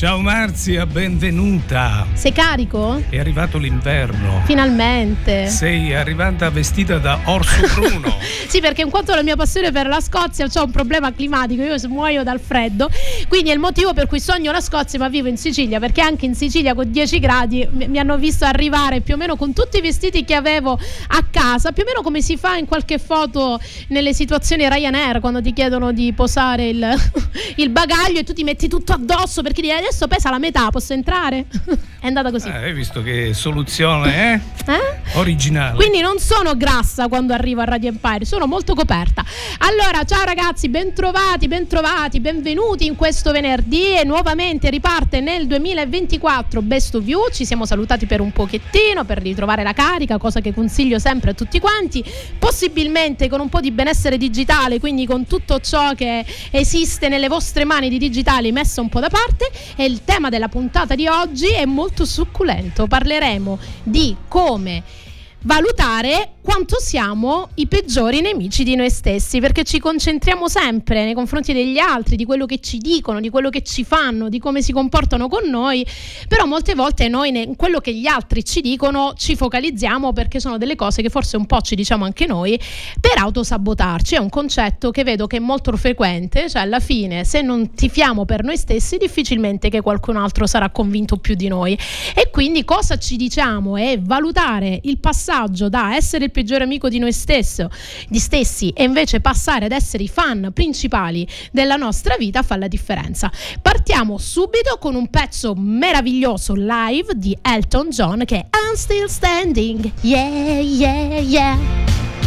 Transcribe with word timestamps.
Ciao 0.00 0.18
Marzia, 0.20 0.86
benvenuta. 0.86 2.06
Sei 2.14 2.32
carico? 2.32 3.02
È 3.10 3.18
arrivato 3.18 3.58
l'inverno. 3.58 4.40
Finalmente. 4.46 5.46
Sei 5.48 5.94
arrivata 5.94 6.48
vestita 6.48 6.96
da 6.96 7.20
orso 7.26 7.66
bruno. 7.74 8.16
sì, 8.48 8.60
perché 8.60 8.80
in 8.80 8.88
quanto 8.88 9.14
la 9.14 9.22
mia 9.22 9.36
passione 9.36 9.70
per 9.72 9.86
la 9.86 10.00
Scozia 10.00 10.46
ho 10.50 10.64
un 10.64 10.70
problema 10.70 11.12
climatico, 11.12 11.62
io 11.62 11.76
muoio 11.88 12.22
dal 12.22 12.40
freddo, 12.40 12.88
quindi 13.28 13.50
è 13.50 13.52
il 13.52 13.58
motivo 13.58 13.92
per 13.92 14.06
cui 14.06 14.20
sogno 14.20 14.50
la 14.52 14.62
Scozia 14.62 14.98
ma 14.98 15.10
vivo 15.10 15.28
in 15.28 15.36
Sicilia, 15.36 15.78
perché 15.78 16.00
anche 16.00 16.24
in 16.24 16.34
Sicilia 16.34 16.72
con 16.72 16.90
10 16.90 17.18
gradi 17.18 17.68
mi 17.70 17.98
hanno 17.98 18.16
visto 18.16 18.46
arrivare 18.46 19.02
più 19.02 19.12
o 19.12 19.16
meno 19.18 19.36
con 19.36 19.52
tutti 19.52 19.76
i 19.76 19.80
vestiti 19.82 20.24
che 20.24 20.34
avevo 20.34 20.78
a 21.08 21.26
casa, 21.30 21.72
più 21.72 21.82
o 21.82 21.86
meno 21.86 22.00
come 22.00 22.22
si 22.22 22.38
fa 22.38 22.56
in 22.56 22.64
qualche 22.64 22.96
foto 22.96 23.60
nelle 23.88 24.14
situazioni 24.14 24.66
Ryanair 24.66 25.20
quando 25.20 25.42
ti 25.42 25.52
chiedono 25.52 25.92
di 25.92 26.10
posare 26.14 26.68
il, 26.70 26.88
il 27.56 27.68
bagaglio 27.68 28.20
e 28.20 28.24
tu 28.24 28.32
ti 28.32 28.44
metti 28.44 28.66
tutto 28.66 28.94
addosso 28.94 29.42
perché 29.42 29.60
adesso 29.90 30.06
pesa 30.06 30.30
la 30.30 30.38
metà, 30.38 30.70
posso 30.70 30.92
entrare? 30.92 31.46
È 32.00 32.06
andata 32.06 32.30
così. 32.30 32.48
Eh, 32.48 32.52
hai 32.52 32.72
visto 32.72 33.02
che 33.02 33.34
soluzione, 33.34 34.32
eh? 34.32 34.72
eh? 34.72 35.18
Originale. 35.18 35.76
Quindi 35.76 36.00
non 36.00 36.18
sono 36.18 36.56
grassa 36.56 37.08
quando 37.08 37.34
arrivo 37.34 37.60
a 37.60 37.64
Radio 37.64 37.90
Empire, 37.90 38.24
sono 38.24 38.46
molto 38.46 38.74
coperta. 38.74 39.22
Allora, 39.58 40.02
ciao 40.04 40.24
ragazzi, 40.24 40.70
bentrovati, 40.70 41.46
bentrovati, 41.46 42.20
benvenuti 42.20 42.86
in 42.86 42.96
questo 42.96 43.32
venerdì 43.32 43.98
e 43.98 44.04
nuovamente 44.04 44.70
riparte 44.70 45.20
nel 45.20 45.46
2024 45.46 46.62
Best 46.62 46.94
of 46.94 47.06
You. 47.06 47.28
Ci 47.30 47.44
siamo 47.44 47.66
salutati 47.66 48.06
per 48.06 48.22
un 48.22 48.32
pochettino 48.32 49.04
per 49.04 49.20
ritrovare 49.20 49.62
la 49.62 49.74
carica, 49.74 50.16
cosa 50.16 50.40
che 50.40 50.54
consiglio 50.54 50.98
sempre 50.98 51.32
a 51.32 51.34
tutti 51.34 51.60
quanti, 51.60 52.02
possibilmente 52.38 53.28
con 53.28 53.40
un 53.40 53.50
po' 53.50 53.60
di 53.60 53.72
benessere 53.72 54.16
digitale, 54.16 54.80
quindi 54.80 55.04
con 55.04 55.26
tutto 55.26 55.60
ciò 55.60 55.92
che 55.92 56.24
esiste 56.50 57.08
nelle 57.10 57.28
vostre 57.28 57.66
mani 57.66 57.90
di 57.90 57.98
digitali 57.98 58.52
messo 58.52 58.80
un 58.80 58.88
po' 58.88 59.00
da 59.00 59.10
parte 59.10 59.50
e 59.76 59.84
il 59.84 60.02
tema 60.02 60.30
della 60.30 60.48
puntata 60.48 60.94
di 60.94 61.06
oggi 61.06 61.52
è 61.52 61.66
molto 61.66 61.88
succulento. 62.04 62.86
Parleremo 62.86 63.58
di 63.82 64.16
come 64.28 64.82
valutare 65.42 66.32
quanto 66.42 66.80
siamo 66.80 67.48
i 67.54 67.66
peggiori 67.66 68.20
nemici 68.20 68.64
di 68.64 68.74
noi 68.74 68.90
stessi, 68.90 69.40
perché 69.40 69.62
ci 69.64 69.78
concentriamo 69.78 70.48
sempre 70.48 71.04
nei 71.04 71.14
confronti 71.14 71.52
degli 71.52 71.78
altri, 71.78 72.16
di 72.16 72.24
quello 72.24 72.46
che 72.46 72.60
ci 72.60 72.78
dicono, 72.78 73.20
di 73.20 73.28
quello 73.28 73.50
che 73.50 73.62
ci 73.62 73.84
fanno, 73.84 74.28
di 74.28 74.38
come 74.38 74.62
si 74.62 74.72
comportano 74.72 75.28
con 75.28 75.48
noi, 75.48 75.86
però 76.28 76.46
molte 76.46 76.74
volte 76.74 77.08
noi 77.08 77.28
in 77.28 77.56
quello 77.56 77.80
che 77.80 77.94
gli 77.94 78.06
altri 78.06 78.44
ci 78.44 78.60
dicono 78.60 79.12
ci 79.16 79.36
focalizziamo 79.36 80.12
perché 80.12 80.40
sono 80.40 80.56
delle 80.56 80.76
cose 80.76 81.02
che 81.02 81.10
forse 81.10 81.36
un 81.36 81.46
po' 81.46 81.60
ci 81.60 81.74
diciamo 81.74 82.04
anche 82.04 82.26
noi 82.26 82.58
per 83.00 83.18
autosabotarci. 83.18 84.14
È 84.14 84.18
un 84.18 84.30
concetto 84.30 84.90
che 84.90 85.04
vedo 85.04 85.26
che 85.26 85.36
è 85.36 85.40
molto 85.40 85.76
frequente, 85.76 86.48
cioè 86.48 86.62
alla 86.62 86.80
fine 86.80 87.24
se 87.24 87.42
non 87.42 87.74
tifiamo 87.74 88.24
per 88.24 88.42
noi 88.44 88.56
stessi 88.56 88.96
difficilmente 88.96 89.68
che 89.68 89.80
qualcun 89.82 90.16
altro 90.16 90.46
sarà 90.46 90.70
convinto 90.70 91.18
più 91.18 91.34
di 91.34 91.48
noi. 91.48 91.78
E 92.14 92.30
quindi 92.30 92.64
cosa 92.64 92.96
ci 92.96 93.16
diciamo 93.16 93.76
è 93.76 94.00
valutare 94.00 94.80
il 94.84 94.98
passaggio 94.98 95.68
da 95.68 95.94
essere 95.94 96.29
peggiore 96.30 96.64
amico 96.64 96.88
di 96.88 96.98
noi 96.98 97.12
stesso, 97.12 97.70
di 98.08 98.18
stessi 98.18 98.70
e 98.70 98.84
invece 98.84 99.20
passare 99.20 99.66
ad 99.66 99.72
essere 99.72 100.02
i 100.02 100.08
fan 100.08 100.50
principali 100.52 101.26
della 101.52 101.76
nostra 101.76 102.16
vita 102.16 102.42
fa 102.42 102.56
la 102.56 102.68
differenza. 102.68 103.30
Partiamo 103.60 104.18
subito 104.18 104.78
con 104.78 104.94
un 104.94 105.08
pezzo 105.08 105.54
meraviglioso 105.54 106.54
live 106.54 107.14
di 107.16 107.36
Elton 107.40 107.90
John 107.90 108.24
che 108.24 108.36
è 108.36 108.46
I'm 108.68 108.74
Still 108.74 109.06
Standing. 109.06 109.90
Yeah, 110.02 110.60
yeah, 110.60 111.18
yeah. 111.18 112.19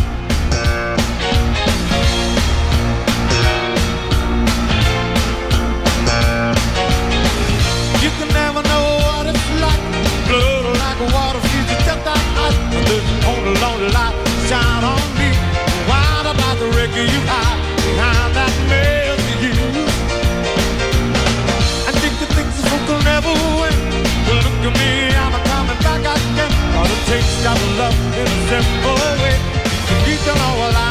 Got 27.43 27.59
love 27.77 27.93
in 28.15 28.25
a 28.25 28.47
simple 28.47 28.95
way. 29.21 29.35
You 30.07 30.17
don't 30.25 30.37
know 30.37 30.82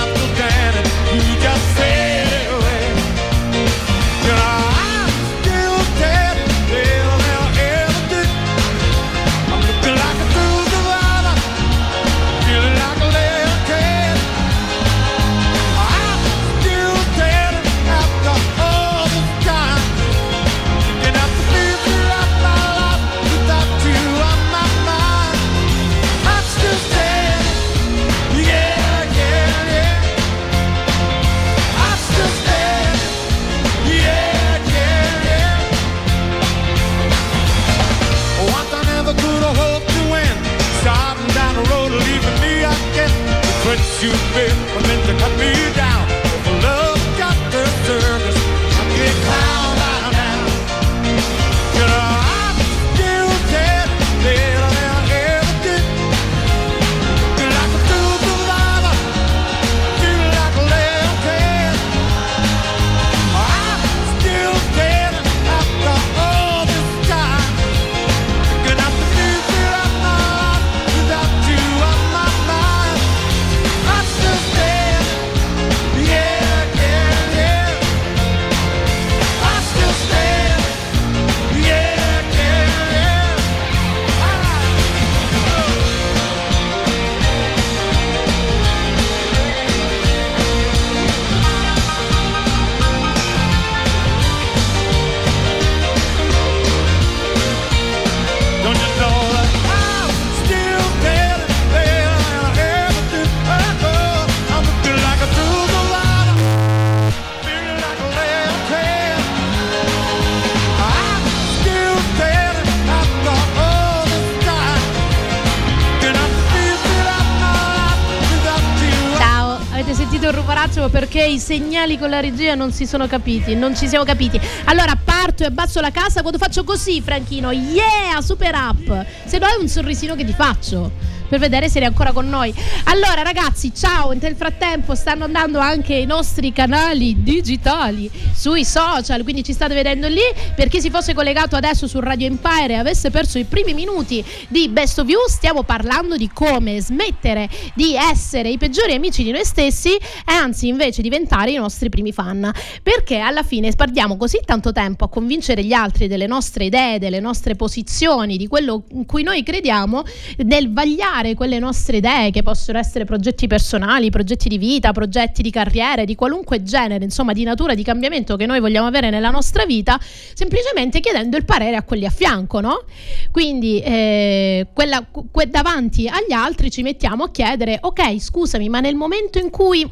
ruparaccio 120.73 120.89
perché 120.89 121.25
i 121.25 121.39
segnali 121.39 121.99
con 121.99 122.09
la 122.09 122.21
regia 122.21 122.55
non 122.55 122.73
si 122.73 122.87
sono 122.87 123.07
capiti, 123.07 123.55
non 123.55 123.77
ci 123.77 123.87
siamo 123.87 124.05
capiti. 124.05 124.41
Allora 124.65 124.97
parto 125.03 125.43
e 125.43 125.47
abbasso 125.47 125.81
la 125.81 125.91
casa 125.91 126.23
quando 126.23 126.39
faccio 126.39 126.65
così, 126.65 127.03
Franchino. 127.03 127.51
Yeah, 127.51 128.21
super 128.21 128.55
up. 128.55 129.07
Se 129.25 129.39
no 129.39 129.47
è 129.47 129.61
un 129.61 129.69
sorrisino 129.69 130.15
che 130.15 130.25
ti 130.25 130.33
faccio. 130.33 131.21
Per 131.33 131.41
vedere 131.41 131.71
se 131.71 131.79
eri 131.79 131.87
ancora 131.87 132.13
con 132.13 132.29
noi. 132.29 132.53
Allora 132.85 133.23
ragazzi, 133.23 133.75
ciao, 133.75 134.13
nel 134.13 134.35
frattempo 134.37 134.95
stanno 134.95 135.25
andando 135.25 135.61
anche 135.61 135.95
i 135.95 136.05
nostri 136.05 136.53
canali 136.53 137.23
digitali 137.23 138.11
sui 138.35 138.67
social, 138.67 139.23
quindi 139.23 139.43
ci 139.43 139.55
state 139.55 139.73
vedendo 139.73 140.09
lì. 140.09 140.21
Per 140.55 140.69
chi 140.69 140.79
si 140.79 140.91
fosse 140.91 141.15
collegato 141.15 141.57
adesso 141.57 141.87
su 141.87 142.01
Radio 142.01 142.27
Empire 142.27 142.75
e 142.75 142.77
avesse 142.77 143.11
perso 143.11 143.39
i 143.39 143.45
primi 143.45 143.73
minuti 143.73 144.23
di 144.49 144.69
Best 144.69 144.99
of 144.99 145.09
You, 145.09 145.21
stiamo 145.27 145.63
parlando 145.63 146.19
di 146.19 146.29
come 146.29 146.83
smettere 146.83 147.49
di 147.75 147.97
essere 147.97 148.51
i 148.51 148.59
peggiori 148.59 148.93
amici 148.93 149.23
di 149.23 149.31
noi 149.31 149.47
stessi 149.47 149.95
e 149.95 150.01
anzi 150.27 150.69
invece 150.69 151.01
diventare 151.01 151.53
i 151.53 151.57
nostri 151.57 151.89
primi 151.89 152.13
fan. 152.13 152.53
Perché 152.83 153.21
alla 153.21 153.43
fine 153.43 153.71
spardiamo 153.71 154.19
così 154.19 154.39
tanto 154.45 154.71
tempo 154.73 155.05
a 155.05 155.09
convincere 155.09 155.65
gli 155.65 155.73
altri 155.73 156.09
delle 156.09 156.27
nostre 156.27 156.67
idee, 156.67 156.99
delle 156.99 157.21
nostre 157.21 157.57
posizioni, 157.57 158.37
di 158.37 158.49
quello 158.49 158.83
in 158.91 159.07
cui 159.07 159.23
noi 159.23 159.43
crediamo, 159.43 160.03
nel 160.45 160.71
vagliare 160.71 161.21
quelle 161.35 161.59
nostre 161.59 161.99
idee 161.99 162.31
che 162.31 162.43
possono 162.43 162.79
essere 162.79 163.05
progetti 163.05 163.47
personali, 163.47 164.11
progetti 164.11 164.49
di 164.49 164.59
vita, 164.59 164.93
progetti 164.93 165.43
di 165.43 165.51
carriera, 165.51 166.05
di 166.05 166.15
qualunque 166.15 166.63
genere, 166.63 167.05
insomma 167.05 167.33
di 167.33 167.45
natura, 167.45 167.75
di 167.75 167.83
cambiamento 167.83 168.37
che 168.37 168.47
noi 168.47 168.61
vogliamo 168.61 168.87
avere 168.87 169.11
nella 169.11 169.31
nostra 169.31 169.65
vita, 169.65 169.99
semplicemente 170.01 171.01
chiedendo 171.01 171.37
il 171.37 171.45
parere 171.45 171.77
a 171.77 171.83
quelli 171.83 172.05
a 172.05 172.11
fianco, 172.11 172.61
no? 172.61 172.85
Quindi 173.31 173.81
eh, 173.81 174.67
quella, 174.73 175.07
que- 175.11 175.49
davanti 175.49 176.09
agli 176.09 176.33
altri 176.33 176.71
ci 176.71 176.83
mettiamo 176.83 177.25
a 177.25 177.31
chiedere, 177.31 177.79
ok, 177.81 178.21
scusami, 178.21 178.69
ma 178.69 178.81
nel 178.81 178.95
momento 178.95 179.39
in 179.39 179.51
cui 179.51 179.89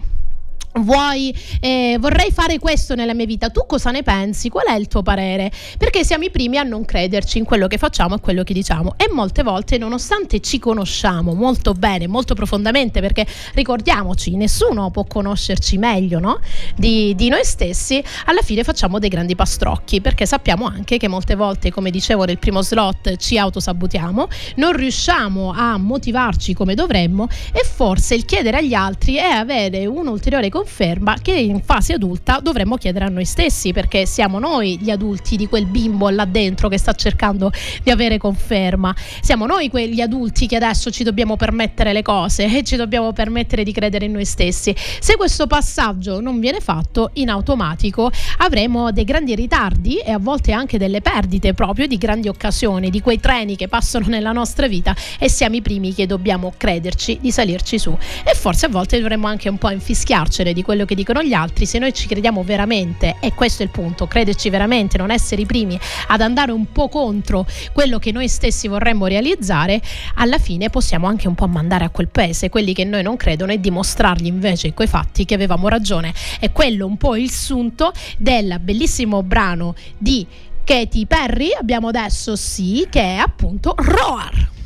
Vuoi, 0.73 1.35
eh, 1.59 1.97
vorrei 1.99 2.31
fare 2.31 2.61
questo 2.61 2.95
nella 2.95 3.13
mia 3.13 3.27
vita, 3.27 3.51
tu 3.51 3.67
cosa 3.67 3.91
ne 3.91 4.05
pensi? 4.05 4.49
Qual 4.49 4.67
è 4.67 4.75
il 4.75 4.87
tuo 4.87 5.03
parere? 5.03 5.51
Perché 5.77 6.05
siamo 6.05 6.23
i 6.23 6.31
primi 6.31 6.59
a 6.59 6.63
non 6.63 6.85
crederci 6.85 7.39
in 7.39 7.45
quello 7.45 7.67
che 7.67 7.77
facciamo 7.77 8.15
e 8.15 8.21
quello 8.21 8.45
che 8.45 8.55
diciamo 8.55 8.95
e 8.97 9.11
molte 9.13 9.43
volte 9.43 9.79
nonostante 9.79 10.39
ci 10.39 10.61
conosciamo 10.61 11.35
molto 11.35 11.73
bene, 11.73 12.07
molto 12.07 12.35
profondamente, 12.35 13.01
perché 13.01 13.27
ricordiamoci, 13.55 14.37
nessuno 14.37 14.91
può 14.91 15.05
conoscerci 15.07 15.77
meglio 15.77 16.21
no? 16.21 16.39
di, 16.77 17.17
di 17.17 17.29
noi 17.29 17.45
stessi, 17.45 18.01
alla 18.27 18.43
fine 18.43 18.63
facciamo 18.63 19.01
dei 19.01 19.09
grandi 19.09 19.35
pastrocchi 19.35 20.01
perché 20.01 20.25
sappiamo 20.25 20.67
anche 20.67 20.99
che 20.99 21.09
molte 21.09 21.35
volte, 21.35 21.73
come 21.73 21.91
dicevo 21.91 22.25
nel 22.25 22.39
primo 22.39 22.63
slot, 22.63 23.17
ci 23.17 23.37
autosabotiamo, 23.37 24.29
non 24.57 24.77
riusciamo 24.77 25.53
a 25.53 25.77
motivarci 25.79 26.55
come 26.55 26.77
dovremmo 26.77 27.27
e 27.53 27.65
forse 27.65 28.15
il 28.15 28.25
chiedere 28.25 28.59
agli 28.59 28.75
altri 28.75 29.17
è 29.17 29.25
avere 29.25 29.85
un'ulteriore 29.87 30.49
conferma 30.61 31.17
che 31.23 31.33
in 31.33 31.63
fase 31.63 31.95
adulta 31.95 32.39
dovremmo 32.43 32.77
chiedere 32.77 33.07
a 33.07 33.09
noi 33.09 33.25
stessi 33.25 33.73
perché 33.73 34.05
siamo 34.05 34.39
noi 34.39 34.79
gli 34.79 34.91
adulti 34.91 35.37
di 35.37 35.49
quel 35.49 35.65
bimbo 35.65 36.11
là 36.11 36.27
dentro 36.27 36.69
che 36.69 36.77
sta 36.77 36.93
cercando 36.93 37.51
di 37.83 37.91
avere 37.91 38.19
conferma. 38.19 38.95
Siamo 39.23 39.47
noi 39.47 39.71
quegli 39.71 40.03
adulti 40.03 40.47
che 40.47 40.57
adesso 40.57 40.91
ci 40.91 41.03
dobbiamo 41.03 41.37
permettere 41.37 41.95
le 41.95 42.03
cose 42.03 42.45
e 42.45 42.63
ci 42.63 42.77
dobbiamo 42.77 43.13
permettere 43.13 43.65
di 43.65 43.73
credere 43.73 44.05
in 44.05 44.13
noi 44.13 44.27
stessi. 44.27 44.75
Se 44.77 45.17
questo 45.17 45.47
passaggio 45.47 46.21
non 46.21 46.41
viene 46.41 46.61
fatto 46.61 47.11
in 47.15 47.31
automatico 47.31 48.11
avremo 48.39 48.93
dei 48.93 49.05
grandi 49.05 49.35
ritardi 49.35 49.97
e 49.97 50.11
a 50.11 50.19
volte 50.19 50.53
anche 50.53 50.77
delle 50.77 51.01
perdite 51.01 51.55
proprio 51.55 51.87
di 51.87 51.97
grandi 51.97 52.29
occasioni, 52.29 52.91
di 52.91 53.01
quei 53.01 53.19
treni 53.19 53.57
che 53.57 53.69
passano 53.69 54.09
nella 54.09 54.33
nostra 54.33 54.69
vita 54.69 54.95
e 55.19 55.31
siamo 55.31 55.57
i 55.57 55.63
primi 55.63 55.95
che 55.95 56.05
dobbiamo 56.05 56.53
crederci 56.55 57.17
di 57.19 57.31
salirci 57.31 57.79
su. 57.79 57.97
E 58.25 58.35
forse 58.35 58.67
a 58.67 58.69
volte 58.69 58.99
dovremmo 58.99 59.27
anche 59.27 59.49
un 59.49 59.57
po' 59.57 59.71
infischiarcene 59.71 60.50
di 60.53 60.63
quello 60.63 60.85
che 60.85 60.95
dicono 60.95 61.23
gli 61.23 61.33
altri, 61.33 61.67
se 61.67 61.79
noi 61.79 61.93
ci 61.93 62.07
crediamo 62.07 62.43
veramente, 62.43 63.17
e 63.21 63.33
questo 63.35 63.63
è 63.63 63.67
il 63.67 63.73
punto, 63.73 64.07
crederci 64.07 64.51
veramente, 64.51 64.99
non 64.99 65.11
essere 65.11 65.43
i 65.43 65.47
primi 65.47 65.79
ad 66.09 66.21
andare 66.21 66.53
un 66.53 66.71
po' 66.73 66.89
contro 66.89 67.47
quello 67.73 67.99
che 67.99 68.13
noi 68.13 68.29
stessi 68.29 68.69
vorremmo 68.69 69.07
realizzare, 69.07 69.81
alla 70.15 70.39
fine 70.39 70.71
possiamo 70.71 71.07
anche 71.07 71.29
un 71.29 71.35
po' 71.35 71.47
mandare 71.47 71.85
a 71.85 71.91
quel 71.91 72.09
paese 72.09 72.49
quelli 72.49 72.73
che 72.73 72.85
noi 72.85 73.03
non 73.03 73.17
credono 73.17 73.53
e 73.53 73.61
dimostrargli 73.61 74.27
invece 74.27 74.75
coi 74.75 74.87
fatti 74.87 75.25
che 75.25 75.35
avevamo 75.35 75.69
ragione. 75.69 76.13
È 76.39 76.51
quello 76.53 76.87
un 76.87 76.97
po' 76.97 77.17
il 77.17 77.31
sunto 77.31 77.93
del 78.19 78.59
bellissimo 78.61 79.23
brano 79.23 79.75
di 79.97 80.27
Katy 80.65 81.07
Perry, 81.07 81.53
abbiamo 81.59 81.89
adesso 81.89 82.37
sì, 82.37 82.87
che 82.89 83.01
è 83.01 83.17
appunto 83.17 83.75
Roar. 83.77 84.60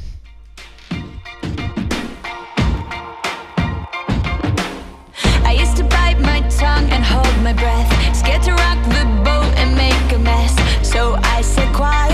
My 7.45 7.53
breath. 7.53 8.17
Scared 8.17 8.43
to 8.43 8.53
rock 8.53 8.83
the 8.85 9.05
boat 9.23 9.53
and 9.61 9.77
make 9.77 10.13
a 10.13 10.19
mess. 10.19 10.55
So 10.83 11.17
I 11.23 11.43
said 11.43 11.71
quietly, 11.75 12.14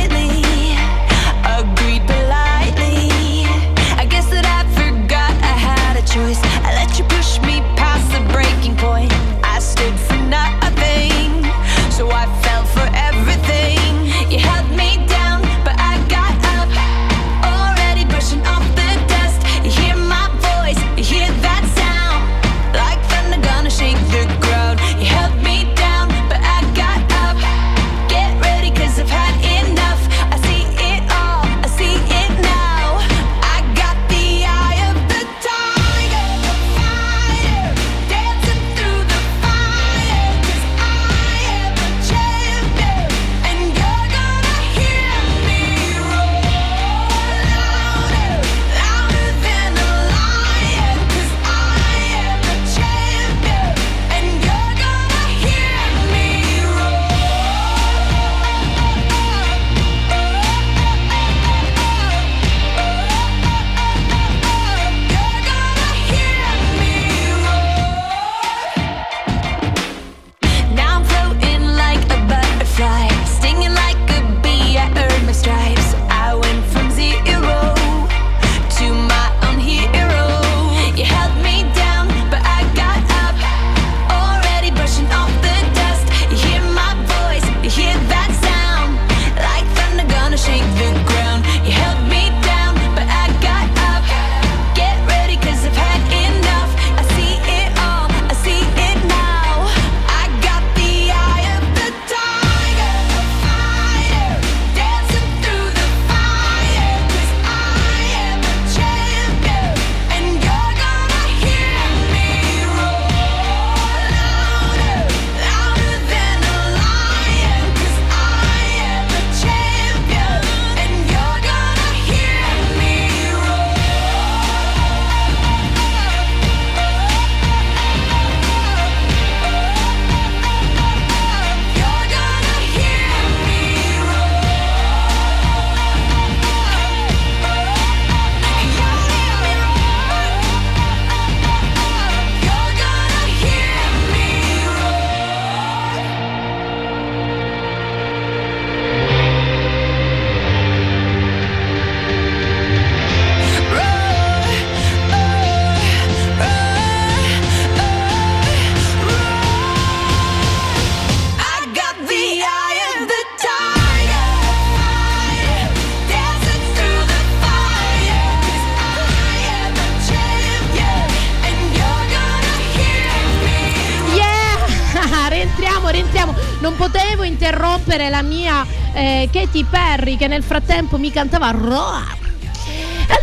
eh, 179.21 179.31
Katy 179.31 179.65
Perry 179.65 180.17
che 180.17 180.27
nel 180.27 180.43
frattempo 180.43 180.99
mi 180.99 181.11
cantava 181.11 181.51
Roar. 181.51 182.19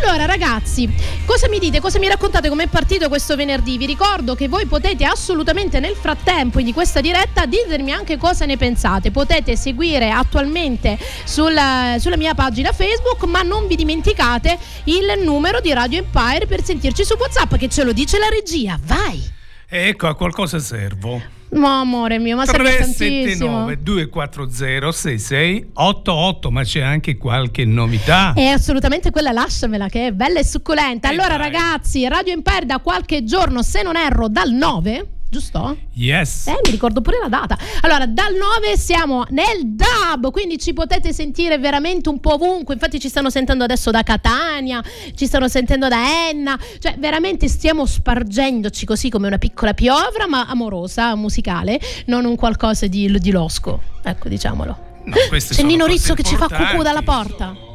Allora 0.01 0.25
ragazzi, 0.25 0.93
cosa 1.25 1.47
mi 1.47 1.59
dite? 1.59 1.79
Cosa 1.79 1.97
mi 1.97 2.09
raccontate? 2.09 2.49
Com'è 2.49 2.67
partito 2.67 3.07
questo 3.07 3.37
venerdì? 3.37 3.77
Vi 3.77 3.85
ricordo 3.85 4.35
che 4.35 4.49
voi 4.49 4.65
potete 4.65 5.05
assolutamente 5.05 5.79
nel 5.79 5.95
frattempo 5.95 6.61
di 6.61 6.73
questa 6.73 6.99
diretta 6.99 7.45
dirmi 7.45 7.93
anche 7.93 8.17
cosa 8.17 8.45
ne 8.45 8.57
pensate. 8.57 9.11
Potete 9.11 9.55
seguire 9.55 10.11
attualmente 10.11 10.99
sulla, 11.23 11.95
sulla 11.99 12.17
mia 12.17 12.33
pagina 12.33 12.73
Facebook, 12.73 13.23
ma 13.23 13.43
non 13.43 13.65
vi 13.67 13.75
dimenticate 13.75 14.57
il 14.85 15.21
numero 15.23 15.61
di 15.61 15.71
Radio 15.71 15.99
Empire 15.99 16.45
per 16.47 16.63
sentirci 16.63 17.05
su 17.05 17.15
WhatsApp 17.17 17.55
che 17.55 17.69
ce 17.69 17.83
lo 17.83 17.93
dice 17.93 18.19
la 18.19 18.27
regia. 18.27 18.77
Vai! 18.83 19.23
Ecco, 19.69 20.07
a 20.07 20.15
qualcosa 20.15 20.59
servo. 20.59 21.36
No, 21.49 21.67
amore 21.67 22.19
mio, 22.19 22.35
ma 22.35 22.45
serve 22.45 22.77
tantissimo. 22.77 23.65
379 23.65 23.81
240 23.81 24.91
6688, 24.91 26.51
ma 26.51 26.63
c'è 26.63 26.81
anche 26.81 27.17
qualche 27.17 27.65
novità. 27.65 28.33
È 28.33 28.45
assolutamente 28.45 29.11
quella, 29.11 29.31
lasciamela 29.31 29.87
che 29.87 30.07
è 30.07 30.11
bella 30.11 30.39
e 30.39 30.45
succulenta. 30.45 31.09
Eh, 31.09 31.11
allora, 31.11 31.37
dai. 31.37 31.51
ragazzi, 31.51 32.07
Radio 32.07 32.33
Empire 32.33 32.65
da 32.65 32.79
qualche 32.79 33.23
giorno, 33.23 33.61
se 33.61 33.81
non 33.81 33.95
erro, 33.95 34.27
dal 34.27 34.51
9 34.51 35.07
giusto? 35.29 35.77
Yes. 35.93 36.47
Eh, 36.47 36.59
mi 36.63 36.71
ricordo 36.71 37.01
pure 37.01 37.17
la 37.21 37.27
data. 37.27 37.57
Allora, 37.81 38.05
dal 38.05 38.33
9 38.33 38.77
siamo 38.77 39.25
nel 39.29 39.65
DAB, 39.65 40.31
quindi 40.31 40.57
ci 40.57 40.73
potete 40.73 41.13
sentire 41.13 41.57
veramente 41.57 42.09
un 42.09 42.19
po' 42.19 42.33
ovunque. 42.33 42.73
Infatti 42.73 42.99
ci 42.99 43.09
stanno 43.09 43.29
sentendo 43.29 43.63
adesso 43.63 43.91
da 43.91 44.03
Catania, 44.03 44.81
ci 45.15 45.25
stanno 45.25 45.47
sentendo 45.47 45.87
da 45.87 46.29
Enna, 46.29 46.57
cioè 46.79 46.95
veramente 46.97 47.47
stiamo 47.47 47.85
spargendoci 47.85 48.85
così 48.85 49.09
come 49.09 49.27
una 49.27 49.37
piccola 49.37 49.73
piovra, 49.73 50.27
ma 50.27 50.47
amorosa, 50.47 51.15
musicale, 51.15 51.79
non 52.05 52.25
un 52.25 52.35
qualcosa 52.35 52.87
di, 52.87 53.17
di 53.19 53.31
losco. 53.31 53.81
Ecco, 54.03 54.29
diciamolo. 54.29 54.85
No, 55.05 55.15
C'è 55.37 55.63
Nino 55.63 55.85
Rizzo 55.85 56.13
che 56.13 56.23
ci 56.23 56.35
fa 56.35 56.47
cucù 56.47 56.83
dalla 56.83 57.01
porta. 57.01 57.66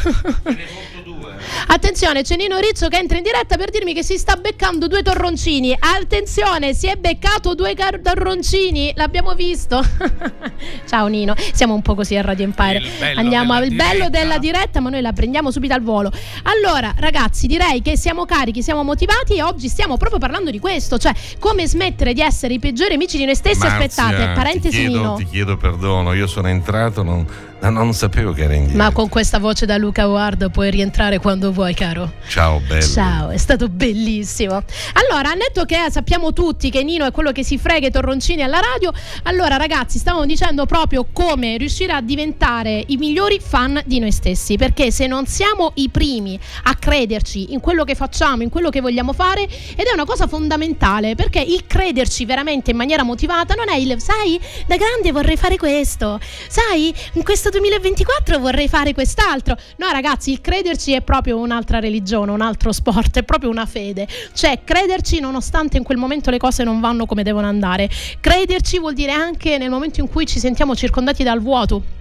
Attenzione, 1.68 2.22
c'è 2.22 2.36
Nino 2.36 2.58
Rizzo 2.58 2.88
che 2.88 2.98
entra 2.98 3.16
in 3.16 3.22
diretta 3.22 3.56
per 3.56 3.70
dirmi 3.70 3.94
che 3.94 4.02
si 4.02 4.18
sta 4.18 4.36
beccando 4.36 4.88
due 4.88 5.02
torroncini. 5.02 5.76
Attenzione, 5.78 6.74
si 6.74 6.86
è 6.86 6.96
beccato 6.96 7.54
due 7.54 7.74
car- 7.74 8.00
torroncini, 8.00 8.92
l'abbiamo 8.96 9.34
visto. 9.34 9.82
Ciao 10.86 11.06
Nino, 11.06 11.34
siamo 11.52 11.74
un 11.74 11.82
po' 11.82 11.94
così 11.94 12.16
a 12.16 12.22
Radio 12.22 12.44
Empire. 12.44 12.82
Andiamo 13.14 13.52
al 13.52 13.72
bello 13.72 14.08
della 14.10 14.38
diretta, 14.38 14.80
ma 14.80 14.90
noi 14.90 15.00
la 15.00 15.12
prendiamo 15.12 15.50
subito 15.50 15.74
al 15.74 15.82
volo. 15.82 16.10
Allora, 16.44 16.94
ragazzi, 16.96 17.46
direi 17.46 17.82
che 17.82 17.96
siamo 17.96 18.24
carichi, 18.24 18.62
siamo 18.62 18.82
motivati 18.82 19.36
e 19.36 19.42
oggi 19.42 19.68
stiamo 19.68 19.96
proprio 19.96 20.18
parlando 20.18 20.50
di 20.50 20.58
questo, 20.58 20.98
cioè 20.98 21.12
come 21.38 21.66
smettere 21.66 22.12
di 22.12 22.20
essere 22.20 22.54
i 22.54 22.58
peggiori 22.58 22.94
amici 22.94 23.16
di 23.16 23.24
noi 23.24 23.34
stessi. 23.34 23.58
Marzia, 23.60 24.04
Aspettate, 24.04 24.32
parentesi 24.34 24.76
ti 24.76 24.86
chiedo, 24.86 24.98
Nino. 24.98 25.14
Ti 25.14 25.26
chiedo 25.26 25.56
perdono, 25.56 26.12
io 26.12 26.26
sono 26.26 26.48
entrato, 26.48 27.02
non, 27.02 27.26
non- 27.60 27.74
non 27.74 27.92
sapevo 27.92 28.32
che 28.32 28.42
era 28.44 28.54
in 28.54 28.66
diretta. 28.66 28.82
Ma 28.82 28.90
con 28.92 29.08
questa 29.08 29.38
voce 29.38 29.66
da 29.66 29.76
Luca 29.76 30.08
Ward 30.08 30.50
puoi 30.50 30.70
rientrare 30.70 31.18
quando 31.18 31.52
vuoi, 31.52 31.74
caro. 31.74 32.12
Ciao 32.28 32.60
bello. 32.66 32.82
Ciao, 32.82 33.30
è 33.30 33.36
stato 33.36 33.68
bellissimo. 33.68 34.62
Allora, 34.94 35.30
annetto 35.30 35.64
che 35.64 35.76
sappiamo 35.90 36.32
tutti 36.32 36.70
che 36.70 36.82
Nino 36.82 37.04
è 37.06 37.10
quello 37.10 37.32
che 37.32 37.44
si 37.44 37.58
frega 37.58 37.88
i 37.88 37.90
torroncini 37.90 38.42
alla 38.42 38.60
radio, 38.60 38.92
allora 39.24 39.56
ragazzi, 39.56 39.98
stavamo 39.98 40.24
dicendo 40.26 40.66
proprio 40.66 41.06
come 41.12 41.56
riuscire 41.56 41.92
a 41.92 42.00
diventare 42.00 42.84
i 42.88 42.96
migliori 42.96 43.40
fan 43.40 43.80
di 43.84 43.98
noi 43.98 44.12
stessi, 44.12 44.56
perché 44.56 44.90
se 44.90 45.06
non 45.06 45.26
siamo 45.26 45.72
i 45.74 45.88
primi 45.90 46.38
a 46.64 46.74
crederci 46.74 47.52
in 47.52 47.60
quello 47.60 47.84
che 47.84 47.94
facciamo, 47.94 48.42
in 48.42 48.48
quello 48.48 48.70
che 48.70 48.80
vogliamo 48.80 49.12
fare, 49.12 49.42
ed 49.42 49.86
è 49.86 49.92
una 49.92 50.04
cosa 50.04 50.26
fondamentale, 50.26 51.14
perché 51.14 51.40
il 51.40 51.66
crederci 51.66 52.24
veramente 52.24 52.70
in 52.70 52.76
maniera 52.76 53.02
motivata 53.02 53.54
non 53.54 53.68
è 53.68 53.76
il 53.76 54.00
sai, 54.00 54.40
da 54.66 54.76
grande 54.76 55.12
vorrei 55.12 55.36
fare 55.36 55.56
questo, 55.56 56.18
sai, 56.48 56.94
in 57.14 57.22
questo 57.22 57.49
2024 57.50 58.38
vorrei 58.38 58.68
fare 58.68 58.94
quest'altro. 58.94 59.56
No, 59.76 59.90
ragazzi, 59.90 60.30
il 60.30 60.40
crederci 60.40 60.92
è 60.92 61.02
proprio 61.02 61.38
un'altra 61.38 61.78
religione, 61.78 62.30
un 62.30 62.40
altro 62.40 62.72
sport, 62.72 63.18
è 63.18 63.22
proprio 63.22 63.50
una 63.50 63.66
fede. 63.66 64.06
Cioè, 64.32 64.60
crederci 64.64 65.20
nonostante 65.20 65.76
in 65.76 65.82
quel 65.82 65.98
momento 65.98 66.30
le 66.30 66.38
cose 66.38 66.64
non 66.64 66.80
vanno 66.80 67.06
come 67.06 67.22
devono 67.22 67.46
andare. 67.46 67.88
Crederci 68.20 68.78
vuol 68.78 68.94
dire 68.94 69.12
anche 69.12 69.58
nel 69.58 69.70
momento 69.70 70.00
in 70.00 70.08
cui 70.08 70.26
ci 70.26 70.38
sentiamo 70.38 70.74
circondati 70.74 71.22
dal 71.22 71.40
vuoto. 71.40 71.98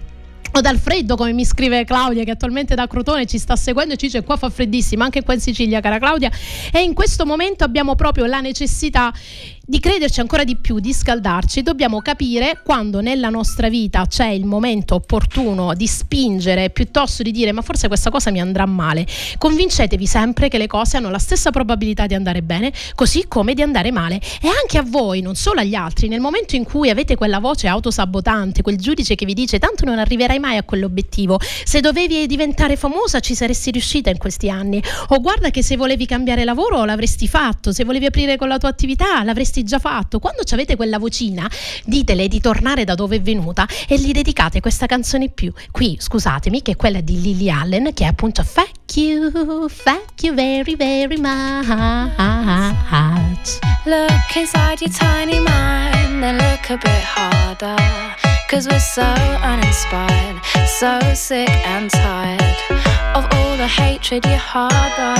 O 0.51 0.61
dal 0.61 0.79
freddo, 0.79 1.15
come 1.15 1.31
mi 1.31 1.45
scrive 1.45 1.85
Claudia, 1.85 2.23
che 2.23 2.31
attualmente 2.31 2.73
da 2.73 2.87
Crotone 2.87 3.27
ci 3.27 3.37
sta 3.37 3.55
seguendo 3.55 3.93
e 3.93 3.97
ci 3.97 4.07
dice: 4.07 4.23
Qua 4.23 4.35
fa 4.35 4.49
freddissimo, 4.49 5.03
anche 5.03 5.21
qua 5.23 5.35
in 5.35 5.39
Sicilia, 5.39 5.79
cara 5.79 5.99
Claudia. 5.99 6.31
E 6.71 6.81
in 6.81 6.95
questo 6.95 7.23
momento 7.23 7.63
abbiamo 7.63 7.93
proprio 7.93 8.25
la 8.25 8.39
necessità 8.39 9.13
di 9.69 9.79
crederci 9.79 10.19
ancora 10.19 10.43
di 10.43 10.55
più, 10.55 10.79
di 10.79 10.91
scaldarci. 10.91 11.61
Dobbiamo 11.61 12.01
capire 12.01 12.61
quando 12.63 13.01
nella 13.01 13.29
nostra 13.29 13.69
vita 13.69 14.07
c'è 14.07 14.25
il 14.25 14.43
momento 14.43 14.95
opportuno 14.95 15.75
di 15.75 15.85
spingere 15.85 16.71
piuttosto 16.71 17.21
di 17.21 17.29
dire: 17.29 17.51
Ma 17.51 17.61
forse 17.61 17.87
questa 17.87 18.09
cosa 18.09 18.31
mi 18.31 18.41
andrà 18.41 18.65
male. 18.65 19.05
Convincetevi 19.37 20.07
sempre 20.07 20.47
che 20.47 20.57
le 20.57 20.65
cose 20.65 20.97
hanno 20.97 21.11
la 21.11 21.19
stessa 21.19 21.51
probabilità 21.51 22.07
di 22.07 22.15
andare 22.15 22.41
bene, 22.41 22.73
così 22.95 23.25
come 23.27 23.53
di 23.53 23.61
andare 23.61 23.91
male. 23.91 24.19
E 24.41 24.47
anche 24.47 24.79
a 24.79 24.83
voi, 24.83 25.21
non 25.21 25.35
solo 25.35 25.59
agli 25.59 25.75
altri, 25.75 26.07
nel 26.07 26.19
momento 26.19 26.55
in 26.55 26.63
cui 26.63 26.89
avete 26.89 27.15
quella 27.15 27.37
voce 27.37 27.67
autosabotante, 27.67 28.63
quel 28.63 28.77
giudice 28.77 29.13
che 29.13 29.25
vi 29.27 29.35
dice: 29.35 29.59
Tanto 29.59 29.85
non 29.85 29.99
arriverai 29.99 30.39
mai 30.39 30.57
a 30.57 30.63
quell'obiettivo. 30.63 31.39
Se 31.63 31.79
dovevi 31.79 32.25
diventare 32.25 32.75
famosa, 32.75 33.19
ci 33.19 33.35
saresti 33.35 33.69
riuscita 33.69 34.09
in 34.09 34.17
questi 34.17 34.49
anni. 34.49 34.81
O 35.09 35.21
guarda 35.21 35.51
che 35.51 35.61
se 35.61 35.77
volevi 35.77 36.07
cambiare 36.07 36.43
lavoro, 36.43 36.85
l'avresti 36.85 37.27
fatto. 37.27 37.71
Se 37.71 37.83
volevi 37.83 38.07
aprire 38.07 38.35
con 38.35 38.47
la 38.47 38.57
tua 38.57 38.69
attività, 38.69 39.23
l'avresti 39.23 39.57
già 39.63 39.79
fatto. 39.79 40.19
Quando 40.19 40.41
avete 40.49 40.75
quella 40.75 40.99
vocina, 40.99 41.49
ditele 41.85 42.27
di 42.27 42.39
tornare 42.39 42.83
da 42.83 42.95
dove 42.95 43.17
è 43.17 43.21
venuta 43.21 43.67
e 43.87 43.99
gli 43.99 44.11
dedicate 44.11 44.59
questa 44.59 44.85
canzone 44.85 45.29
più. 45.29 45.51
Qui, 45.71 45.97
scusatemi, 45.99 46.61
che 46.61 46.71
è 46.71 46.75
quella 46.75 47.01
di 47.01 47.21
Lily 47.21 47.49
Allen, 47.49 47.93
che 47.93 48.03
è 48.03 48.07
appunto 48.07 48.43
Thank 48.43 48.97
you, 48.97 49.67
thank 49.83 50.23
you 50.23 50.33
very, 50.33 50.75
very 50.75 51.17
much. 51.17 51.67
Look 53.85 54.35
inside 54.35 54.81
your 54.81 54.91
tiny 54.91 55.39
mind, 55.39 56.21
then 56.21 56.37
look 56.37 56.69
a 56.69 56.77
bit 56.77 57.03
harder. 57.03 57.77
Cause 58.49 58.67
we're 58.67 58.79
so 58.79 59.03
uninspired, 59.03 60.41
so 60.79 60.99
sick 61.13 61.49
and 61.67 61.89
tired 61.89 62.57
of 63.15 63.27
all 63.31 63.57
the 63.57 63.67
hatred 63.67 64.25
you 64.25 64.37
harbor. 64.37 65.15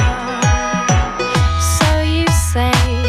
So 1.62 2.02
you 2.02 2.26
say 2.28 3.09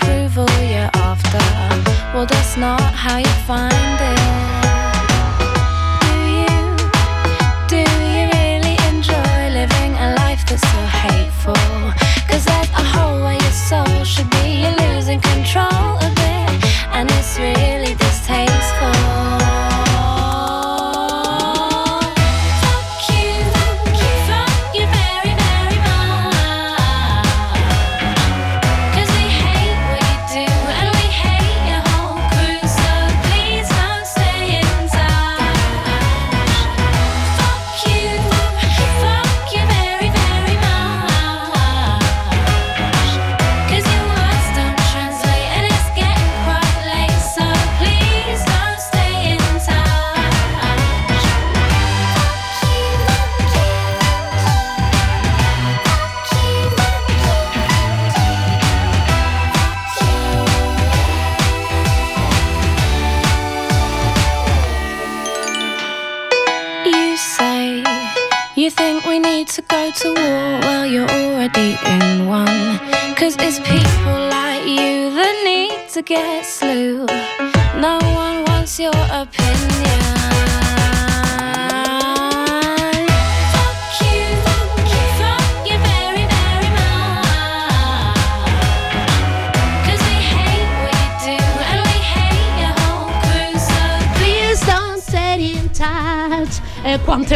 approval 0.00 0.46
you're 0.62 0.90
after. 0.94 1.38
Well, 2.14 2.26
that's 2.26 2.56
not 2.56 2.80
how 2.80 3.18
you 3.18 3.34
find 3.46 3.72
it. 3.72 4.57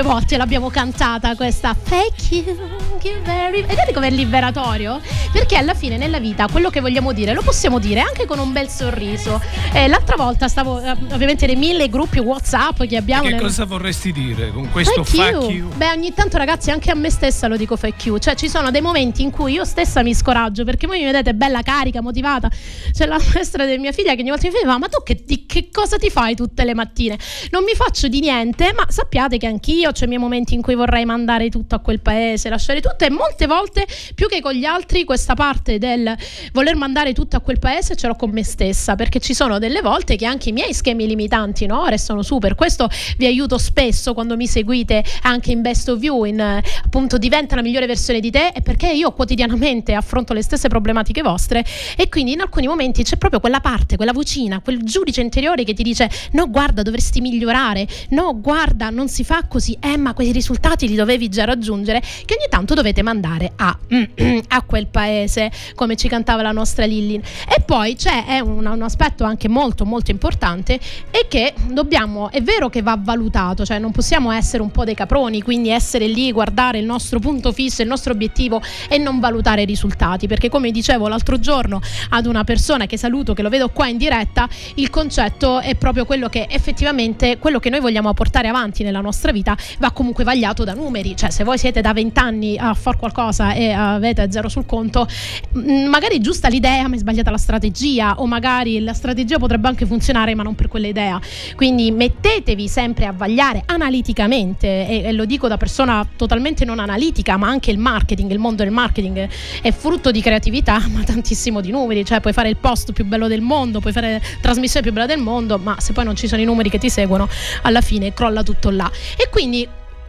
Quante 0.03 0.05
volte 0.05 0.37
l'abbiamo 0.37 0.69
cantata 0.69 1.35
questa 1.37 1.75
Thank 1.75 2.31
you, 2.31 2.45
thank 2.45 3.05
you 3.05 3.23
very 3.23 3.63
Vedete 3.63 3.93
com'è 3.93 4.11
liberatorio? 4.11 5.01
Perché 5.33 5.57
alla 5.57 5.75
fine 5.75 5.97
nella 5.97 6.19
vita 6.19 6.47
quello 6.51 6.71
che 6.71 6.81
vogliamo 6.81 7.13
dire 7.13 7.33
lo 7.33 7.43
possiamo 7.43 7.79
dire 7.79 8.01
anche 8.01 8.27
con 8.27 8.39
un 8.39 8.53
bel 8.53 8.69
sorriso. 8.69 9.41
Eh, 9.73 9.89
l'altra 9.89 10.17
volta 10.17 10.49
stavo, 10.49 10.81
eh, 10.81 10.91
ovviamente 11.13 11.47
nei 11.47 11.57
mille 11.57 11.89
gruppi 11.89 12.19
WhatsApp 12.19 12.83
che 12.83 12.97
abbiamo. 12.97 13.23
Che 13.23 13.31
nel- 13.31 13.41
cosa 13.41 13.65
vorresti 13.65 14.13
dire 14.13 14.51
con 14.51 14.71
questo 14.71 15.05
fuck 15.05 15.31
you. 15.31 15.51
you? 15.51 15.69
Beh, 15.75 15.91
ogni 15.91 16.13
tanto, 16.13 16.37
ragazzi, 16.37 16.71
anche 16.71 16.91
a 16.91 16.95
me 16.95 17.11
stessa 17.11 17.47
lo 17.47 17.57
dico 17.57 17.77
fuck 17.77 18.05
you. 18.05 18.19
Cioè, 18.19 18.35
ci 18.35 18.49
sono 18.49 18.71
dei 18.71 18.81
momenti 18.81 19.23
in 19.23 19.31
cui 19.31 19.53
io 19.53 19.65
stessa 19.65 20.03
mi 20.03 20.15
scoraggio 20.15 20.65
perché 20.65 20.87
voi 20.87 20.99
mi 20.99 21.05
vedete 21.05 21.35
bella 21.35 21.63
carica, 21.63 22.03
motivata. 22.03 22.51
C'è 22.93 23.07
la 23.07 23.19
maestra 23.33 23.65
di 23.65 23.79
mia 23.79 23.93
figlia 23.93 24.15
che 24.15 24.21
ogni 24.21 24.31
volta 24.31 24.49
mi 24.49 24.55
fa: 24.63 24.79
Ma 24.79 24.89
tu 24.89 25.03
che, 25.03 25.23
di 25.25 25.47
che 25.47 25.69
cosa 25.71 25.97
ti 25.97 26.11
fai 26.11 26.35
tutte 26.35 26.65
le 26.65 26.75
mattine? 26.75 27.19
Non 27.51 27.65
mi 27.65 27.75
faccio 27.75 28.09
di 28.09 28.21
niente, 28.21 28.73
ma 28.75 28.85
sappiate 28.89 29.39
che 29.39 29.47
anch'io 29.47 29.93
ho 30.03 30.07
i 30.07 30.09
miei 30.09 30.21
momenti 30.21 30.55
in 30.55 30.63
cui 30.63 30.75
vorrei 30.75 31.05
mandare 31.05 31.49
tutto 31.49 31.75
a 31.75 31.79
quel 31.79 32.01
paese, 32.01 32.49
lasciare 32.49 32.81
tutto. 32.81 33.05
E 33.05 33.11
molte 33.11 33.47
volte, 33.47 33.87
più 34.15 34.29
che 34.29 34.41
con 34.41 34.53
gli 34.53 34.65
altri, 34.65 35.05
questa 35.05 35.35
parte 35.35 35.79
del 35.79 36.15
voler 36.53 36.77
mandare 36.77 37.13
tutto 37.13 37.37
a 37.37 37.41
quel 37.41 37.59
paese 37.59 37.97
ce 37.97 38.07
l'ho 38.07 38.15
con 38.15 38.31
me 38.31 38.45
stessa. 38.45 38.95
Perché 38.95 39.21
ci 39.21 39.35
sono 39.35 39.59
delle 39.59 39.81
volte 39.81 40.17
che 40.17 40.27
anche 40.27 40.51
i 40.51 40.53
miei 40.53 40.75
schemi 40.75 41.07
limitanti 41.07 41.67
no, 41.67 41.87
restano 41.87 42.23
su. 42.23 42.39
Per 42.39 42.55
questo 42.55 42.89
vi 43.17 43.27
aiuto 43.27 43.59
spesso 43.59 44.15
quando 44.15 44.37
mi 44.37 44.47
seguite 44.47 45.05
anche 45.23 45.53
in 45.53 45.63
Best 45.63 45.89
of 45.89 46.03
You, 46.03 46.25
in 46.25 46.41
appunto 46.41 47.19
diventa 47.19 47.57
la 47.57 47.63
migliore 47.63 47.87
versione 47.87 48.21
di 48.21 48.31
te, 48.31 48.53
è 48.53 48.63
perché 48.63 48.91
io 48.91 49.13
quotidianamente 49.13 49.95
affronto 49.95 50.33
le 50.33 50.43
stesse 50.43 50.69
problematiche 50.69 51.23
vostre 51.23 51.65
e 51.97 52.09
quindi 52.09 52.33
in 52.33 52.41
alcuni 52.41 52.67
momenti 52.67 53.03
c'è 53.03 53.17
proprio 53.17 53.41
quella 53.41 53.61
parte, 53.61 53.97
quella 53.97 54.13
vocina, 54.13 54.61
quel 54.61 54.83
giudice 54.83 55.21
interiore 55.21 55.65
che 55.65 55.75
ti 55.75 55.83
dice 55.83 56.11
no 56.33 56.49
guarda 56.51 56.83
dovresti 56.83 57.21
migliorare, 57.21 57.87
no 58.11 58.39
guarda 58.41 58.91
non 58.91 59.09
si 59.09 59.25
fa 59.25 59.45
così, 59.47 59.77
eh 59.83 59.97
ma 59.97 60.15
quei 60.15 60.33
risultati 60.33 60.87
li 60.89 60.95
dovevi 60.95 61.29
già 61.29 61.45
raggiungere, 61.45 62.01
che 62.01 62.37
ogni 62.39 62.47
tanto 62.49 62.75
dovete 62.75 63.03
mandare 63.03 63.53
a, 63.57 63.77
a 64.49 64.63
quel 64.63 64.87
paese, 64.87 65.51
come 65.75 65.97
ci 65.97 66.09
cantava 66.09 66.43
la 66.43 66.53
nostra 66.53 66.85
Lillin. 66.85 67.21
E 67.49 67.61
poi 67.61 67.97
c'è 67.97 68.25
è 68.27 68.39
un, 68.41 68.65
un 68.65 68.83
aspetto 68.83 69.25
anche 69.25 69.49
molto 69.49 69.85
molto 69.85 70.11
importante 70.11 70.79
e 71.11 71.27
che 71.29 71.55
dobbiamo, 71.67 72.31
è 72.31 72.43
vero 72.43 72.69
che 72.69 72.83
va 72.83 72.97
valutato, 72.99 73.65
cioè 73.65 73.79
non 73.79 73.91
possiamo 73.91 74.31
essere 74.31 74.63
un 74.63 74.71
po' 74.71 74.85
dei 74.85 74.95
caproni, 74.95 75.43
quindi 75.43 75.71
essere 75.71 76.07
lì, 76.07 76.31
guardare 76.33 76.79
il 76.79 76.85
nostro 76.85 77.19
punto 77.19 77.53
fisso, 77.53 77.83
il 77.83 77.89
nostro 77.89 78.13
obiettivo 78.13 78.63
e 78.89 78.99
non 78.99 79.21
valutare 79.21 79.63
i 79.63 79.67
risultati, 79.67 80.27
perché 80.27 80.49
come 80.49 80.71
dicevo 80.71 81.09
l'altro 81.09 81.39
giorno 81.39 81.81
ad 82.11 82.27
una 82.27 82.45
persona 82.45 82.87
che 82.87 82.97
saluto, 82.97 83.35
che 83.35 83.43
lo 83.43 83.49
vedo 83.49 83.71
qua 83.71 83.89
in 83.89 83.97
diretta, 83.97 84.49
il 84.75 84.91
concetto 84.91 85.61
è 85.61 85.75
proprio 85.75 86.05
quello 86.05 86.29
che 86.29 86.47
effettivamente 86.49 87.39
quello 87.39 87.59
che 87.59 87.71
noi 87.71 87.81
vogliamo 87.81 88.13
portare 88.15 88.49
avanti 88.49 88.83
nella 88.83 89.01
nostra 89.01 89.33
vita 89.33 89.57
va 89.79 89.91
comunque 89.91 90.25
vagliato 90.25 90.65
da 90.65 90.75
numeri, 90.75 91.17
cioè 91.17 91.31
se 91.31 91.45
voi 91.45 91.59
siete 91.59 91.81
da 91.81 91.93
20 91.93 92.19
anni 92.19 92.59
a 92.59 92.75
fare 92.75 92.97
qualcosa 92.97 93.53
e 93.53 93.71
avete 93.73 94.31
zero 94.31 94.49
sul 94.49 94.67
conto, 94.67 95.07
mh, 95.53 95.85
magari 95.85 96.17
è 96.17 96.21
giusta 96.21 96.49
l'idea 96.49 96.89
ma 96.89 96.95
è 96.95 96.99
sbagliata 96.99 97.31
la 97.31 97.39
strategia 97.39 98.15
o 98.19 98.27
magari 98.27 98.81
la 98.81 98.93
strategia 98.93 99.39
potrebbe 99.39 99.69
anche 99.69 99.87
funzionare 99.87 100.35
ma 100.35 100.43
non 100.43 100.55
per 100.55 100.69
quell'idea. 100.69 101.21
Quindi 101.57 101.91
mettetevi 101.91 102.69
sempre 102.69 103.07
a 103.07 103.13
vagliare 103.13 103.63
analiticamente 103.67 104.67
e, 104.89 105.03
e 105.05 105.13
lo 105.13 105.25
dico 105.25 105.49
da 105.49 105.57
persona 105.57 106.07
totalmente 106.17 106.65
non 106.65 106.79
analitica, 106.79 107.37
ma 107.37 107.49
anche 107.49 107.71
il 107.71 107.79
marketing, 107.79 108.31
il 108.31 108.39
mondo 108.39 108.63
del 108.63 108.73
marketing 108.73 109.29
è 109.61 109.73
frutto 109.73 110.11
di 110.11 110.21
creatività, 110.21 110.81
ma 110.93 111.03
tantissimo 111.03 111.61
di 111.61 111.71
numeri, 111.71 112.05
cioè 112.05 112.21
puoi 112.21 112.33
fare 112.33 112.49
il 112.49 112.57
post 112.57 112.93
più 112.93 113.05
bello 113.05 113.29
del 113.29 113.41
mondo, 113.41 113.81
puoi 113.81 113.93
fare 113.93 114.13
la 114.13 114.21
trasmissione 114.41 114.85
più 114.85 114.93
bella 114.95 115.07
del 115.07 115.21
mondo, 115.21 115.59
ma 115.59 115.77
se 115.79 115.93
poi 115.93 116.05
non 116.05 116.17
ci 116.17 116.27
sono 116.29 116.41
i 116.41 116.45
numeri 116.45 116.71
che 116.71 116.79
ti 116.79 116.91
seguono, 116.91 117.29
alla 117.63 117.81
fine 117.81 118.13
crolla 118.13 118.43
tutto 118.43 118.71
là. 118.71 118.91
E 119.17 119.29
quindi 119.31 119.62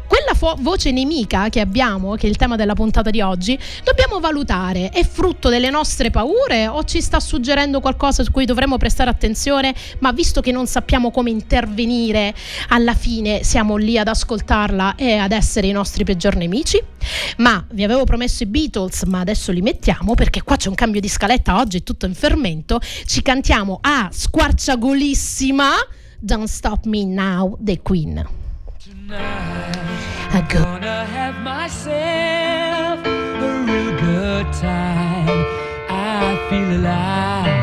quella 0.07 0.33
fo- 0.33 0.55
voce 0.59 0.91
nemica 0.91 1.49
che 1.49 1.59
abbiamo, 1.59 2.15
che 2.15 2.27
è 2.27 2.29
il 2.29 2.35
tema 2.35 2.55
della 2.55 2.73
puntata 2.73 3.09
di 3.09 3.21
oggi, 3.21 3.57
dobbiamo 3.83 4.19
valutare. 4.19 4.89
È 4.89 5.03
frutto 5.05 5.49
delle 5.49 5.69
nostre 5.69 6.11
paure 6.11 6.67
o 6.67 6.83
ci 6.83 7.01
sta 7.01 7.19
suggerendo 7.19 7.79
qualcosa 7.79 8.23
su 8.23 8.31
cui 8.31 8.45
dovremmo 8.45 8.77
prestare 8.77 9.09
attenzione, 9.09 9.73
ma 9.99 10.11
visto 10.11 10.41
che 10.41 10.51
non 10.51 10.67
sappiamo 10.67 11.11
come 11.11 11.29
intervenire, 11.29 12.33
alla 12.69 12.93
fine 12.93 13.43
siamo 13.43 13.75
lì 13.75 13.97
ad 13.97 14.07
ascoltarla 14.07 14.95
e 14.95 15.13
ad 15.13 15.31
essere 15.31 15.67
i 15.67 15.71
nostri 15.71 16.03
peggior 16.03 16.35
nemici? 16.35 16.81
Ma 17.37 17.65
vi 17.71 17.83
avevo 17.83 18.03
promesso 18.03 18.43
i 18.43 18.47
Beatles, 18.47 19.03
ma 19.03 19.19
adesso 19.19 19.51
li 19.51 19.61
mettiamo 19.61 20.13
perché 20.13 20.43
qua 20.43 20.57
c'è 20.57 20.69
un 20.69 20.75
cambio 20.75 21.01
di 21.01 21.09
scaletta, 21.09 21.57
oggi 21.57 21.77
è 21.77 21.83
tutto 21.83 22.05
in 22.05 22.13
fermento. 22.13 22.79
Ci 23.05 23.21
cantiamo 23.21 23.79
a 23.81 24.09
squarciagolissima 24.11 25.69
Don't 26.19 26.47
Stop 26.47 26.85
Me 26.85 27.03
Now, 27.05 27.57
The 27.59 27.81
Queen. 27.81 28.42
Go- 29.13 30.63
Gonna 30.63 31.05
have 31.05 31.35
myself 31.41 33.05
a 33.05 33.63
real 33.67 33.99
good 33.99 34.51
time. 34.53 35.45
I 35.89 36.47
feel 36.49 36.79
alive. 36.79 37.62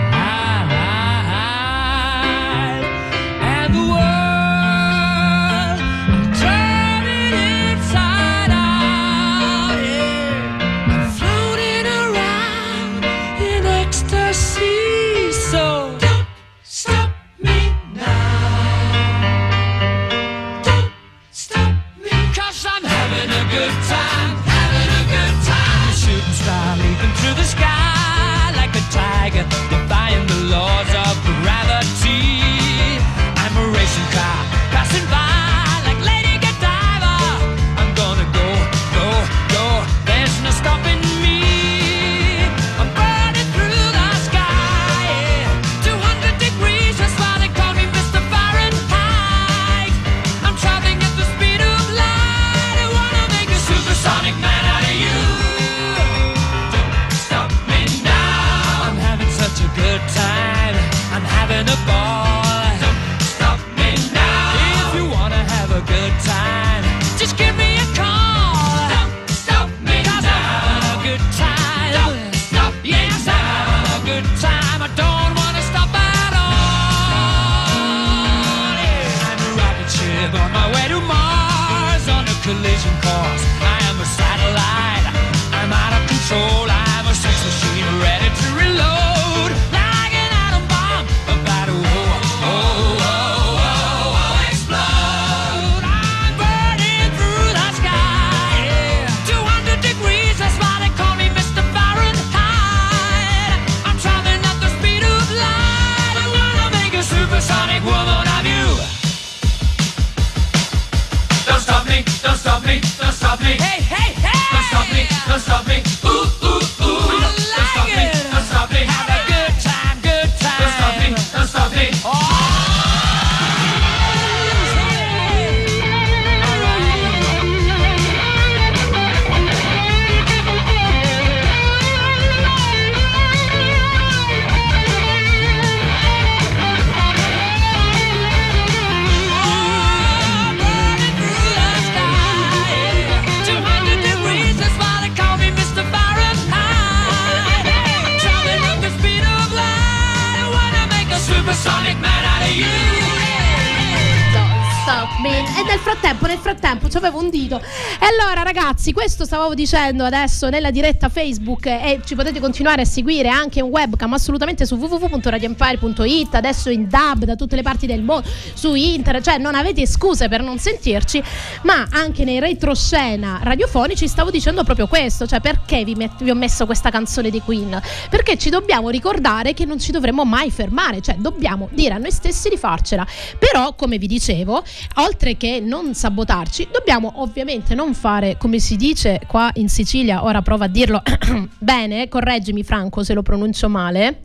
Frattempo, 156.51 156.71
frattempo, 156.81 156.89
c'avevo 156.89 157.19
un 157.19 157.31
dito. 157.31 157.59
E 157.59 158.07
allora, 158.07 158.43
ragazzi, 158.43 158.93
questo 158.93 159.25
stavo 159.25 159.55
dicendo 159.55 160.05
adesso 160.05 160.49
nella 160.49 160.71
diretta 160.71 161.09
Facebook 161.09 161.67
e 161.67 162.01
ci 162.05 162.15
potete 162.15 162.41
continuare 162.41 162.83
a 162.83 162.85
seguire 162.85 163.29
anche 163.29 163.61
in 163.61 163.67
webcam 163.67 164.13
assolutamente 164.13 164.67
su 164.67 164.77
www.radioempire.it, 164.77 166.35
adesso 166.35 166.71
in 166.71 166.89
dub 166.89 167.25
da 167.25 167.37
tutte 167.37 167.57
le 167.57 167.63
parti 167.63 167.87
del 167.87 168.03
mondo, 168.03 168.29
su 168.55 168.75
internet, 168.75 169.25
cioè 169.25 169.39
non 169.39 169.55
avete 169.55 169.87
scuse 169.87 170.29
per 170.29 170.43
non 170.43 170.59
sentirci, 170.59 171.23
ma 171.63 171.87
anche 171.91 172.25
nei 172.25 172.41
retroscena 172.41 173.41
radiofonici 173.43 174.09
stavo 174.09 174.31
dicendo 174.31 174.65
proprio 174.65 174.87
questo, 174.87 175.27
cioè 175.27 175.41
perché 175.41 175.85
vi, 175.85 175.95
met- 175.95 176.23
vi 176.23 176.31
ho 176.31 176.35
messo 176.35 176.67
questa 176.67 176.91
canzone 176.91 177.31
di 177.31 177.41
Queen? 177.41 177.81
Perché 178.09 178.37
ci 178.37 178.51
dobbiamo 178.51 178.91
ricordare 178.91 179.55
che 179.55 179.65
non 179.65 179.79
ci 179.79 179.93
dovremmo 179.93 180.25
mai 180.25 180.51
fermare, 180.51 181.01
cioè 181.01 181.17
dobbiamo 181.17 181.69
dire 181.73 181.95
a 181.95 181.99
noi 181.99 182.11
stessi 182.11 182.49
di 182.49 182.57
farcela. 182.57 183.07
Però, 183.39 183.75
come 183.75 183.99
vi 183.99 184.07
dicevo, 184.07 184.63
oltre 184.97 185.37
che 185.37 185.61
non 185.61 185.95
sabotarci, 186.41 186.69
dobbiamo 186.73 187.13
ovviamente 187.17 187.75
non 187.75 187.95
fare 187.95 188.37
come 188.39 188.59
si 188.59 188.77
dice 188.77 189.21
qua 189.27 189.51
in 189.55 189.69
Sicilia, 189.69 190.25
ora 190.25 190.43
provo 190.43 190.65
a 190.65 190.69
dirlo 190.69 191.03
bene, 191.59 192.09
correggimi 192.09 192.63
Franco 192.65 193.03
se 193.05 193.15
lo 193.15 193.23
pronuncio 193.23 193.69
male, 193.69 194.21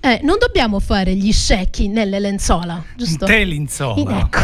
eh, 0.00 0.20
non 0.22 0.36
dobbiamo 0.38 0.78
fare 0.80 1.14
gli 1.14 1.32
scecchi 1.32 1.88
nelle 1.88 2.18
lenzuola, 2.18 2.82
giusto? 2.96 3.26
Te 3.26 3.44
linzola. 3.44 4.00
In- 4.00 4.10
ecco, 4.10 4.40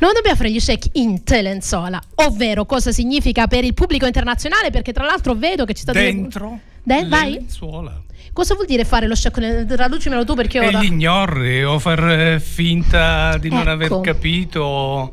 non 0.00 0.12
dobbiamo 0.14 0.36
fare 0.36 0.50
gli 0.50 0.60
shake 0.60 0.90
in 0.94 1.24
te 1.24 1.42
lenzuola, 1.42 2.00
ovvero 2.16 2.64
cosa 2.64 2.92
significa 2.92 3.46
per 3.46 3.64
il 3.64 3.74
pubblico 3.74 4.06
internazionale, 4.06 4.70
perché 4.70 4.92
tra 4.92 5.04
l'altro 5.04 5.34
vedo 5.34 5.64
che 5.64 5.74
ci 5.74 5.82
sta 5.82 5.92
Dentro 5.92 6.58
De- 6.82 7.02
le 7.02 7.08
vai? 7.08 7.32
lenzuola. 7.34 8.00
Cosa 8.32 8.54
vuol 8.54 8.66
dire 8.66 8.84
fare 8.86 9.06
lo 9.06 9.14
nel 9.36 9.66
traducimelo 9.66 10.24
tu 10.24 10.34
perché 10.34 10.58
E 10.58 10.66
ora 10.68 10.80
gli 10.80 10.86
ignori 10.86 11.62
o 11.64 11.78
far 11.78 12.40
finta 12.40 13.36
di 13.36 13.50
non 13.50 13.60
Ecco. 13.60 13.70
aver 13.70 14.00
capito 14.00 15.12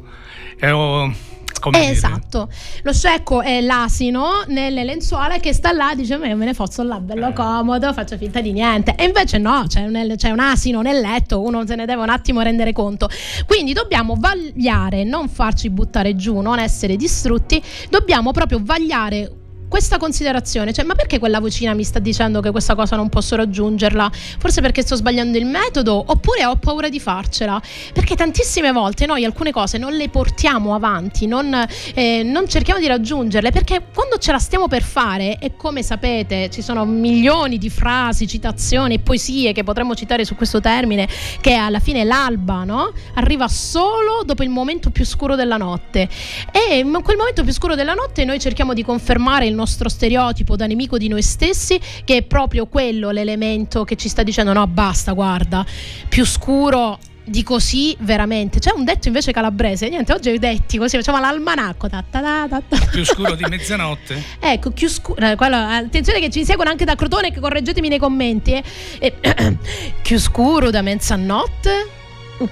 eh, 0.58 0.72
o 0.72 1.14
dire. 1.60 1.92
Esatto, 1.92 2.50
lo 2.84 2.94
scecco 2.94 3.42
è 3.42 3.62
l'asino 3.62 4.44
nelle 4.48 4.84
lenzuola 4.84 5.38
che 5.38 5.54
sta 5.54 5.72
là, 5.72 5.94
dice: 5.96 6.18
"Ma 6.18 6.28
io 6.28 6.36
me 6.36 6.46
ne 6.46 6.54
fozzo 6.54 6.84
là, 6.84 6.98
Eh. 6.98 7.02
bello 7.02 7.34
comodo, 7.34 7.92
faccio 7.94 8.18
finta 8.18 8.40
di 8.42 8.52
niente. 8.52 8.96
E 8.96 9.06
invece 9.06 9.38
no, 9.38 9.66
c'è 9.68 9.84
un, 9.84 10.14
c'è 10.16 10.30
un 10.30 10.40
asino 10.40 10.82
nel 10.82 11.00
letto, 11.00 11.42
uno 11.42 11.66
se 11.66 11.76
ne 11.76 11.86
deve 11.86 12.02
un 12.02 12.10
attimo 12.10 12.42
rendere 12.42 12.72
conto. 12.74 13.10
Quindi 13.46 13.74
dobbiamo 13.74 14.16
vagliare, 14.18 15.04
non 15.04 15.28
farci 15.28 15.70
buttare 15.70 16.16
giù, 16.16 16.40
non 16.40 16.60
essere 16.60 16.96
distrutti, 16.96 17.62
dobbiamo 17.90 18.32
proprio 18.32 18.60
vagliare 18.62 19.32
questa 19.70 19.98
considerazione, 19.98 20.74
cioè 20.74 20.84
ma 20.84 20.96
perché 20.96 21.20
quella 21.20 21.40
vocina 21.40 21.74
mi 21.74 21.84
sta 21.84 22.00
dicendo 22.00 22.42
che 22.42 22.52
questa 22.52 22.76
cosa 22.76 22.96
non 22.96 23.08
posso 23.08 23.36
raggiungerla? 23.36 24.12
Forse 24.40 24.62
perché 24.62 24.82
sto 24.82 24.96
sbagliando 24.96 25.38
il 25.38 25.46
metodo 25.46 26.04
oppure 26.08 26.44
ho 26.46 26.56
paura 26.56 26.90
di 26.90 27.00
farcela? 27.00 27.62
Perché 27.94 28.16
tantissime 28.16 28.72
volte 28.72 29.06
noi 29.06 29.24
alcune 29.24 29.52
cose 29.52 29.78
non 29.78 29.94
le 29.94 30.10
portiamo 30.10 30.74
avanti, 30.74 31.28
non, 31.28 31.66
eh, 31.94 32.24
non 32.24 32.50
cerchiamo 32.50 32.80
di 32.80 32.88
raggiungerle 32.88 33.52
perché 33.52 33.84
quando 33.94 34.18
ce 34.18 34.32
la 34.32 34.40
stiamo 34.40 34.68
per 34.68 34.82
fare 34.82 35.38
e 35.38 35.56
come 35.56 35.84
sapete 35.84 36.50
ci 36.50 36.64
sono 36.64 36.84
milioni 36.86 37.58
di 37.60 37.70
frasi, 37.70 38.28
citazioni 38.28 38.96
e 38.96 39.00
poesie 39.00 39.54
che 39.54 39.64
potremmo 39.64 39.94
citare 39.94 40.26
su 40.26 40.36
questo 40.36 40.60
termine 40.60 41.08
che 41.42 41.54
alla 41.54 41.80
fine 41.80 42.04
l'alba 42.04 42.64
no? 42.64 42.92
arriva 43.14 43.48
solo 43.48 44.24
dopo 44.26 44.42
il 44.42 44.50
momento 44.50 44.90
più 44.90 45.06
scuro 45.06 45.36
della 45.36 45.58
notte 45.58 46.10
e 46.52 46.80
in 46.80 47.00
quel 47.04 47.18
momento 47.18 47.44
più 47.44 47.54
scuro 47.54 47.76
della 47.76 47.94
notte 47.94 48.26
noi 48.26 48.40
cerchiamo 48.40 48.74
di 48.74 48.84
confermare 48.84 49.46
il 49.46 49.58
nostro 49.60 49.90
stereotipo 49.90 50.56
da 50.56 50.66
nemico 50.66 50.98
di 50.98 51.10
noi 51.10 51.22
stessi, 51.22 51.80
che 52.06 52.18
è 52.18 52.22
proprio 52.24 52.66
quello 52.68 53.12
l'elemento 53.12 53.84
che 53.84 53.98
ci 53.98 54.08
sta 54.08 54.24
dicendo 54.24 54.54
no, 54.54 54.66
basta, 54.68 55.12
guarda, 55.12 55.66
più 56.08 56.26
scuro 56.26 56.98
di 57.26 57.44
così 57.44 57.96
veramente. 58.00 58.60
C'è 58.60 58.72
un 58.74 58.86
detto 58.86 59.08
invece 59.08 59.32
calabrese, 59.32 59.90
niente, 59.90 60.14
oggi 60.14 60.32
i 60.32 60.40
detti 60.40 60.78
così, 60.78 60.96
facciamo 60.98 61.20
l'almanacco. 61.20 61.90
ta 61.90 62.04
ta 62.10 62.48
ta. 62.48 62.62
Più 62.90 63.04
scuro 63.06 63.36
di 63.36 63.46
mezzanotte? 63.50 64.38
Ecco, 64.40 64.72
più 64.72 64.88
scuro. 64.88 65.26
attenzione 65.26 66.20
che 66.20 66.30
ci 66.30 66.44
seguono 66.46 66.70
anche 66.70 66.86
da 66.86 66.96
Crotone, 66.96 67.32
che 67.32 67.40
correggetemi 67.40 67.90
nei 67.90 68.00
commenti. 68.00 68.62
Eh, 69.00 69.14
più 70.02 70.18
scuro 70.18 70.70
da 70.70 70.82
mezzanotte. 70.82 71.99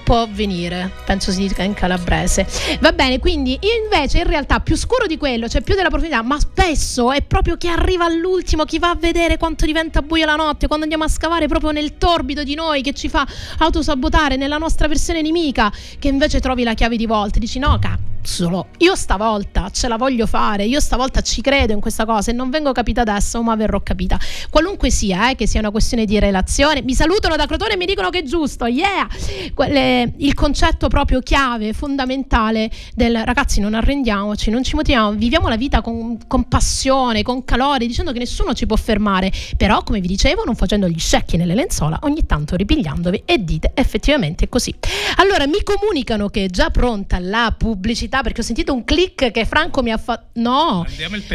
Può 0.04 0.28
venire, 0.30 0.90
penso 1.06 1.30
si 1.30 1.46
dica 1.46 1.62
in 1.62 1.72
calabrese. 1.72 2.46
Va 2.80 2.92
bene, 2.92 3.18
quindi 3.18 3.58
invece 3.82 4.18
in 4.18 4.26
realtà 4.26 4.60
più 4.60 4.76
scuro 4.76 5.06
di 5.06 5.16
quello, 5.16 5.48
cioè 5.48 5.62
più 5.62 5.74
della 5.74 5.88
profondità, 5.88 6.22
ma 6.22 6.38
spesso 6.38 7.10
è 7.10 7.22
proprio 7.22 7.56
chi 7.56 7.68
arriva 7.68 8.04
all'ultimo, 8.04 8.64
chi 8.64 8.78
va 8.78 8.90
a 8.90 8.94
vedere 8.94 9.38
quanto 9.38 9.64
diventa 9.64 10.02
buio 10.02 10.26
la 10.26 10.36
notte, 10.36 10.66
quando 10.66 10.84
andiamo 10.84 11.04
a 11.04 11.08
scavare 11.08 11.46
proprio 11.48 11.70
nel 11.70 11.96
torbido 11.96 12.42
di 12.42 12.54
noi 12.54 12.82
che 12.82 12.92
ci 12.92 13.08
fa 13.08 13.26
autosabotare 13.58 14.36
nella 14.36 14.58
nostra 14.58 14.88
versione 14.88 15.22
nemica, 15.22 15.72
che 15.98 16.08
invece 16.08 16.40
trovi 16.40 16.64
la 16.64 16.74
chiave 16.74 16.96
di 16.96 17.06
volta 17.06 17.38
dici 17.38 17.58
no, 17.58 17.78
cazzolo, 18.18 18.68
io 18.78 18.94
stavolta 18.94 19.70
ce 19.70 19.88
la 19.88 19.96
voglio 19.96 20.26
fare, 20.26 20.64
io 20.64 20.80
stavolta 20.80 21.20
ci 21.20 21.40
credo 21.40 21.72
in 21.72 21.80
questa 21.80 22.04
cosa 22.04 22.30
e 22.30 22.34
non 22.34 22.50
vengo 22.50 22.72
capita 22.72 23.00
adesso, 23.02 23.42
ma 23.42 23.56
verrò 23.56 23.80
capita. 23.80 24.18
Qualunque 24.50 24.90
sia, 24.90 25.30
eh, 25.30 25.34
che 25.34 25.46
sia 25.46 25.60
una 25.60 25.70
questione 25.70 26.04
di 26.04 26.18
relazione. 26.18 26.82
Mi 26.82 26.94
salutano 26.94 27.36
da 27.36 27.46
Crotone 27.46 27.74
e 27.74 27.76
mi 27.76 27.86
dicono 27.86 28.10
che 28.10 28.20
è 28.20 28.22
giusto, 28.22 28.66
yeah! 28.66 29.06
Quelle- 29.54 30.12
il 30.18 30.34
concetto 30.34 30.88
proprio 30.88 31.20
chiave, 31.20 31.72
fondamentale 31.72 32.70
del 32.94 33.24
ragazzi 33.24 33.60
non 33.60 33.74
arrendiamoci, 33.74 34.50
non 34.50 34.62
ci 34.62 34.74
motiviamo, 34.74 35.12
viviamo 35.12 35.48
la 35.48 35.56
vita 35.56 35.80
con, 35.80 36.18
con 36.26 36.48
passione, 36.48 37.22
con 37.22 37.44
calore, 37.44 37.86
dicendo 37.86 38.12
che 38.12 38.18
nessuno 38.18 38.52
ci 38.52 38.66
può 38.66 38.76
fermare, 38.76 39.32
però 39.56 39.82
come 39.82 40.00
vi 40.00 40.08
dicevo 40.08 40.44
non 40.44 40.54
facendo 40.54 40.88
gli 40.88 40.98
scecchi 40.98 41.36
nelle 41.36 41.54
lenzuola, 41.54 41.98
ogni 42.02 42.26
tanto 42.26 42.56
ripigliandovi 42.56 43.22
e 43.24 43.42
dite 43.44 43.72
effettivamente 43.74 44.48
così. 44.48 44.74
Allora 45.16 45.46
mi 45.46 45.62
comunicano 45.62 46.28
che 46.28 46.44
è 46.44 46.48
già 46.48 46.70
pronta 46.70 47.18
la 47.18 47.54
pubblicità 47.56 48.07
perché 48.08 48.40
ho 48.40 48.44
sentito 48.44 48.72
un 48.72 48.84
click 48.84 49.30
che 49.30 49.44
Franco 49.44 49.82
mi 49.82 49.92
ha 49.92 49.98
fatto... 49.98 50.30
No! 50.34 50.84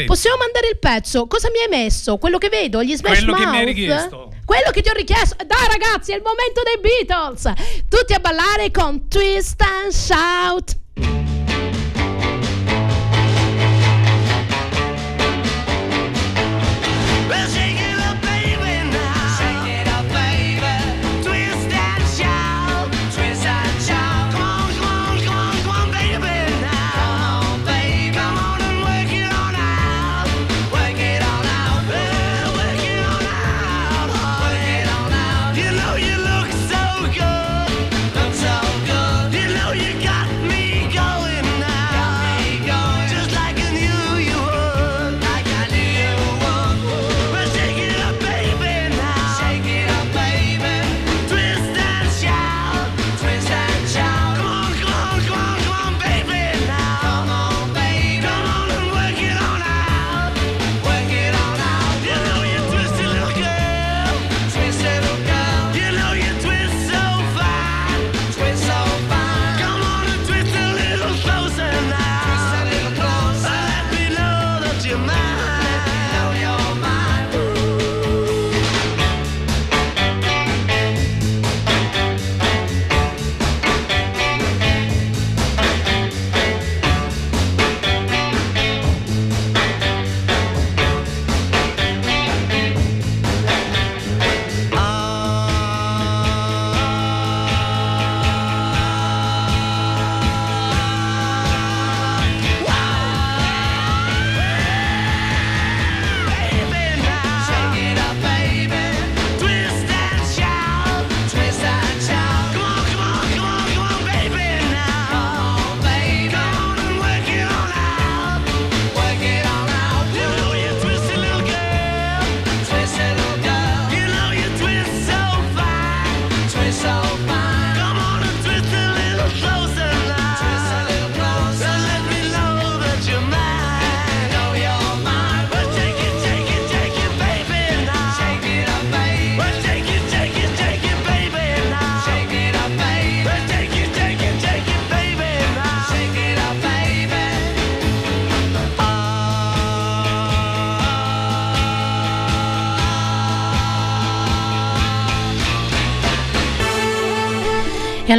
Possiamo 0.05 0.37
mandare 0.37 0.69
il 0.71 0.79
pezzo? 0.79 1.27
Cosa 1.27 1.49
mi 1.49 1.59
hai 1.59 1.67
messo? 1.83 2.17
Quello 2.17 2.37
che 2.37 2.49
vedo? 2.49 2.83
Gli 2.83 2.95
Smash 2.95 3.19
Quello 3.19 3.33
che 3.33 3.45
mi 3.45 3.57
hai 3.57 3.65
Mouth? 3.65 3.75
richiesto. 3.75 4.31
Quello 4.45 4.71
che 4.71 4.81
ti 4.81 4.89
ho 4.89 4.93
richiesto. 4.93 5.35
Dai 5.45 5.67
ragazzi, 5.67 6.11
è 6.11 6.15
il 6.15 6.21
momento 6.23 6.61
dei 6.63 6.79
Beatles. 6.81 7.51
Tutti 7.87 8.13
a 8.13 8.19
ballare 8.19 8.71
con 8.71 9.07
Twist 9.07 9.61
and 9.61 9.91
Shout. 9.91 10.81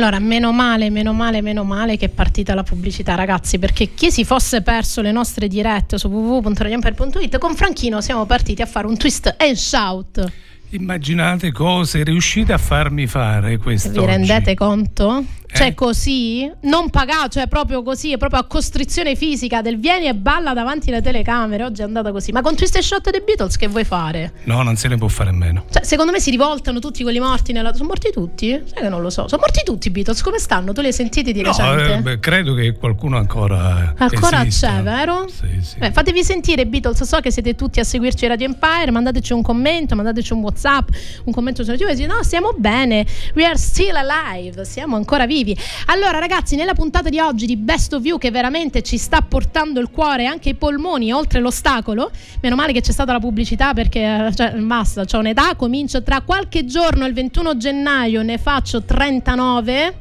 Allora, 0.04 0.18
meno 0.18 0.52
male, 0.52 0.90
meno 0.90 1.12
male, 1.14 1.40
meno 1.40 1.64
male 1.64 1.96
che 1.96 2.06
è 2.06 2.08
partita 2.08 2.54
la 2.54 2.62
pubblicità, 2.62 3.14
ragazzi, 3.14 3.58
perché 3.58 3.94
chi 3.94 4.10
si 4.10 4.24
fosse 4.24 4.60
perso 4.60 5.00
le 5.00 5.12
nostre 5.12 5.48
dirette 5.48 5.96
su 5.96 6.08
www.radioamper.it, 6.08 7.38
con 7.38 7.54
Franchino 7.54 8.00
siamo 8.02 8.26
partiti 8.26 8.60
a 8.60 8.66
fare 8.66 8.86
un 8.86 8.96
twist 8.98 9.34
and 9.38 9.54
shout. 9.54 10.32
Immaginate 10.70 11.52
cose 11.52 12.02
riuscite 12.02 12.52
a 12.52 12.58
farmi 12.58 13.06
fare 13.06 13.56
questo. 13.56 14.00
Vi 14.00 14.04
rendete 14.04 14.54
conto? 14.54 15.24
Cioè 15.56 15.68
Eh. 15.68 15.74
così, 15.74 16.50
non 16.62 16.90
pagato, 16.90 17.28
cioè 17.28 17.46
proprio 17.46 17.82
così, 17.84 18.12
è 18.12 18.16
proprio 18.16 18.40
a 18.40 18.44
costrizione 18.44 19.14
fisica 19.14 19.62
del 19.62 19.78
vieni 19.78 20.06
e 20.08 20.14
balla 20.14 20.52
davanti 20.52 20.90
alle 20.90 21.00
telecamere. 21.00 21.62
Oggi 21.62 21.80
è 21.80 21.84
andata 21.84 22.10
così. 22.10 22.32
Ma 22.32 22.40
con 22.40 22.56
Twist 22.56 22.74
and 22.74 22.84
Shot 22.84 23.08
dei 23.10 23.22
Beatles 23.24 23.56
che 23.56 23.68
vuoi 23.68 23.84
fare? 23.84 24.32
No, 24.44 24.62
non 24.62 24.74
se 24.76 24.88
ne 24.88 24.96
può 24.96 25.06
fare 25.06 25.30
meno. 25.30 25.64
Cioè, 25.70 25.84
secondo 25.84 26.10
me 26.10 26.18
si 26.18 26.30
rivoltano 26.30 26.80
tutti 26.80 27.02
quelli 27.04 27.20
morti 27.20 27.52
nella... 27.52 27.72
Sono 27.72 27.86
morti 27.88 28.10
tutti? 28.10 28.50
Sai 28.64 28.82
che 28.82 28.88
non 28.88 29.00
lo 29.00 29.10
so. 29.10 29.28
Sono 29.28 29.42
morti 29.42 29.62
tutti 29.64 29.86
i 29.86 29.90
Beatles, 29.92 30.22
come 30.22 30.38
stanno? 30.40 30.72
Tu 30.72 30.80
li 30.80 30.88
hai 30.88 30.92
sentiti 30.92 31.32
di 31.32 31.40
No, 31.42 31.48
recente? 31.48 31.92
eh, 31.94 32.00
beh, 32.00 32.18
credo 32.18 32.54
che 32.54 32.72
qualcuno 32.72 33.16
ancora. 33.16 33.94
Ancora 33.96 34.40
esista. 34.42 34.76
c'è, 34.78 34.82
vero? 34.82 35.28
Sì, 35.28 35.60
sì. 35.62 35.76
Eh, 35.78 35.92
fatevi 35.92 36.24
sentire 36.24 36.66
Beatles, 36.66 37.00
so 37.04 37.20
che 37.20 37.30
siete 37.30 37.54
tutti 37.54 37.78
a 37.78 37.84
seguirci 37.84 38.26
Radio 38.26 38.46
Empire, 38.46 38.90
mandateci 38.90 39.32
un 39.32 39.42
commento, 39.42 39.94
mandateci 39.94 40.32
un 40.32 40.40
WhatsApp, 40.40 40.88
un 41.26 41.32
commento 41.32 41.62
su 41.62 41.70
YouTube 41.70 41.92
e 41.92 41.94
dite 41.94 42.08
no, 42.08 42.20
stiamo 42.24 42.52
bene, 42.56 43.06
we 43.36 43.44
are 43.44 43.56
still 43.56 43.94
alive, 43.94 44.64
siamo 44.64 44.96
ancora 44.96 45.26
vivi. 45.26 45.42
Allora 45.86 46.18
ragazzi, 46.18 46.54
nella 46.56 46.74
puntata 46.74 47.08
di 47.08 47.18
oggi 47.18 47.46
di 47.46 47.56
Best 47.56 47.92
of 47.94 48.04
You 48.04 48.18
che 48.18 48.30
veramente 48.30 48.82
ci 48.82 48.96
sta 48.96 49.20
portando 49.20 49.80
il 49.80 49.90
cuore 49.90 50.22
e 50.22 50.26
anche 50.26 50.50
i 50.50 50.54
polmoni 50.54 51.12
oltre 51.12 51.40
l'ostacolo, 51.40 52.10
meno 52.40 52.54
male 52.54 52.72
che 52.72 52.80
c'è 52.80 52.92
stata 52.92 53.12
la 53.12 53.18
pubblicità 53.20 53.74
perché 53.74 54.26
eh, 54.28 54.34
cioè, 54.34 54.52
basta, 54.52 55.04
ho 55.10 55.18
un'età, 55.18 55.54
comincio 55.56 56.02
tra 56.02 56.20
qualche 56.22 56.64
giorno, 56.64 57.04
il 57.06 57.12
21 57.12 57.56
gennaio 57.56 58.22
ne 58.22 58.38
faccio 58.38 58.82
39. 58.82 59.86
E 59.86 59.94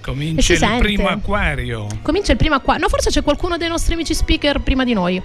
Comincia 0.00 0.52
il 0.52 0.58
sente. 0.58 0.78
primo 0.78 1.08
acquario. 1.08 1.86
Comincia 2.02 2.32
il 2.32 2.38
primo 2.38 2.54
acqua. 2.54 2.76
No, 2.76 2.88
forse 2.88 3.10
c'è 3.10 3.22
qualcuno 3.22 3.56
dei 3.58 3.68
nostri 3.68 3.92
amici 3.94 4.14
speaker 4.14 4.60
prima 4.60 4.84
di 4.84 4.94
noi. 4.94 5.20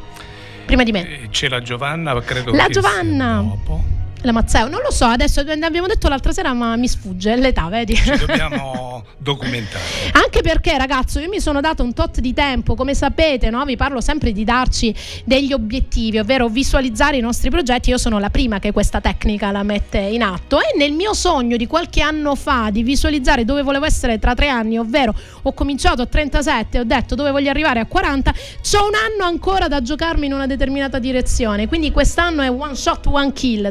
Prima 0.65 0.83
di 0.83 0.91
me. 0.91 1.23
Eh, 1.23 1.29
C'è 1.29 1.47
la 1.47 1.61
Giovanna, 1.61 2.19
credo 2.21 2.51
La 2.53 2.67
Giovanna. 2.67 3.41
dopo. 3.41 3.83
La 4.25 4.31
Mazzeo, 4.31 4.69
non 4.69 4.79
lo 4.81 4.89
so, 4.89 5.03
adesso 5.03 5.43
ne 5.43 5.65
abbiamo 5.65 5.85
detto 5.85 6.07
l'altra 6.07 6.31
sera, 6.31 6.53
ma 6.53 6.77
mi 6.77 6.87
sfugge 6.87 7.35
l'età, 7.35 7.67
vedi? 7.67 7.93
Ci 7.93 8.15
dobbiamo 8.25 9.03
documentare. 9.17 9.83
Anche 10.13 10.41
perché, 10.41 10.77
ragazzo, 10.77 11.19
io 11.19 11.27
mi 11.27 11.41
sono 11.41 11.59
dato 11.59 11.83
un 11.83 11.93
tot 11.93 12.21
di 12.21 12.33
tempo, 12.33 12.75
come 12.75 12.93
sapete, 12.93 13.49
no? 13.49 13.65
vi 13.65 13.75
parlo 13.75 13.99
sempre 13.99 14.31
di 14.31 14.45
darci 14.45 14.95
degli 15.25 15.51
obiettivi, 15.51 16.19
ovvero 16.19 16.47
visualizzare 16.47 17.17
i 17.17 17.19
nostri 17.19 17.49
progetti. 17.49 17.89
Io 17.89 17.97
sono 17.97 18.17
la 18.17 18.29
prima 18.29 18.59
che 18.59 18.71
questa 18.71 19.01
tecnica 19.01 19.51
la 19.51 19.63
mette 19.63 19.97
in 19.97 20.23
atto 20.23 20.61
e 20.61 20.77
nel 20.77 20.93
mio 20.93 21.13
sogno 21.13 21.57
di 21.57 21.67
qualche 21.67 22.01
anno 22.01 22.35
fa 22.35 22.69
di 22.71 22.81
visualizzare 22.81 23.43
dove 23.43 23.61
volevo 23.61 23.83
essere 23.83 24.19
tra 24.19 24.33
tre 24.33 24.47
anni, 24.47 24.77
ovvero 24.77 25.13
ho 25.41 25.51
cominciato 25.51 26.01
a 26.01 26.05
37 26.05 26.77
e 26.77 26.79
ho 26.79 26.85
detto 26.85 27.15
dove 27.15 27.31
voglio 27.31 27.49
arrivare 27.49 27.81
a 27.81 27.85
40, 27.85 28.31
c'ho 28.31 28.85
un 28.85 28.93
anno 28.95 29.25
ancora 29.29 29.67
da 29.67 29.81
giocarmi 29.81 30.27
in 30.27 30.31
una 30.33 30.47
determinata 30.47 30.97
direzione. 30.97 31.67
Quindi 31.67 31.91
quest'anno 31.91 32.41
è 32.41 32.49
one 32.49 32.75
shot, 32.75 33.05
one 33.07 33.33
kill 33.33 33.69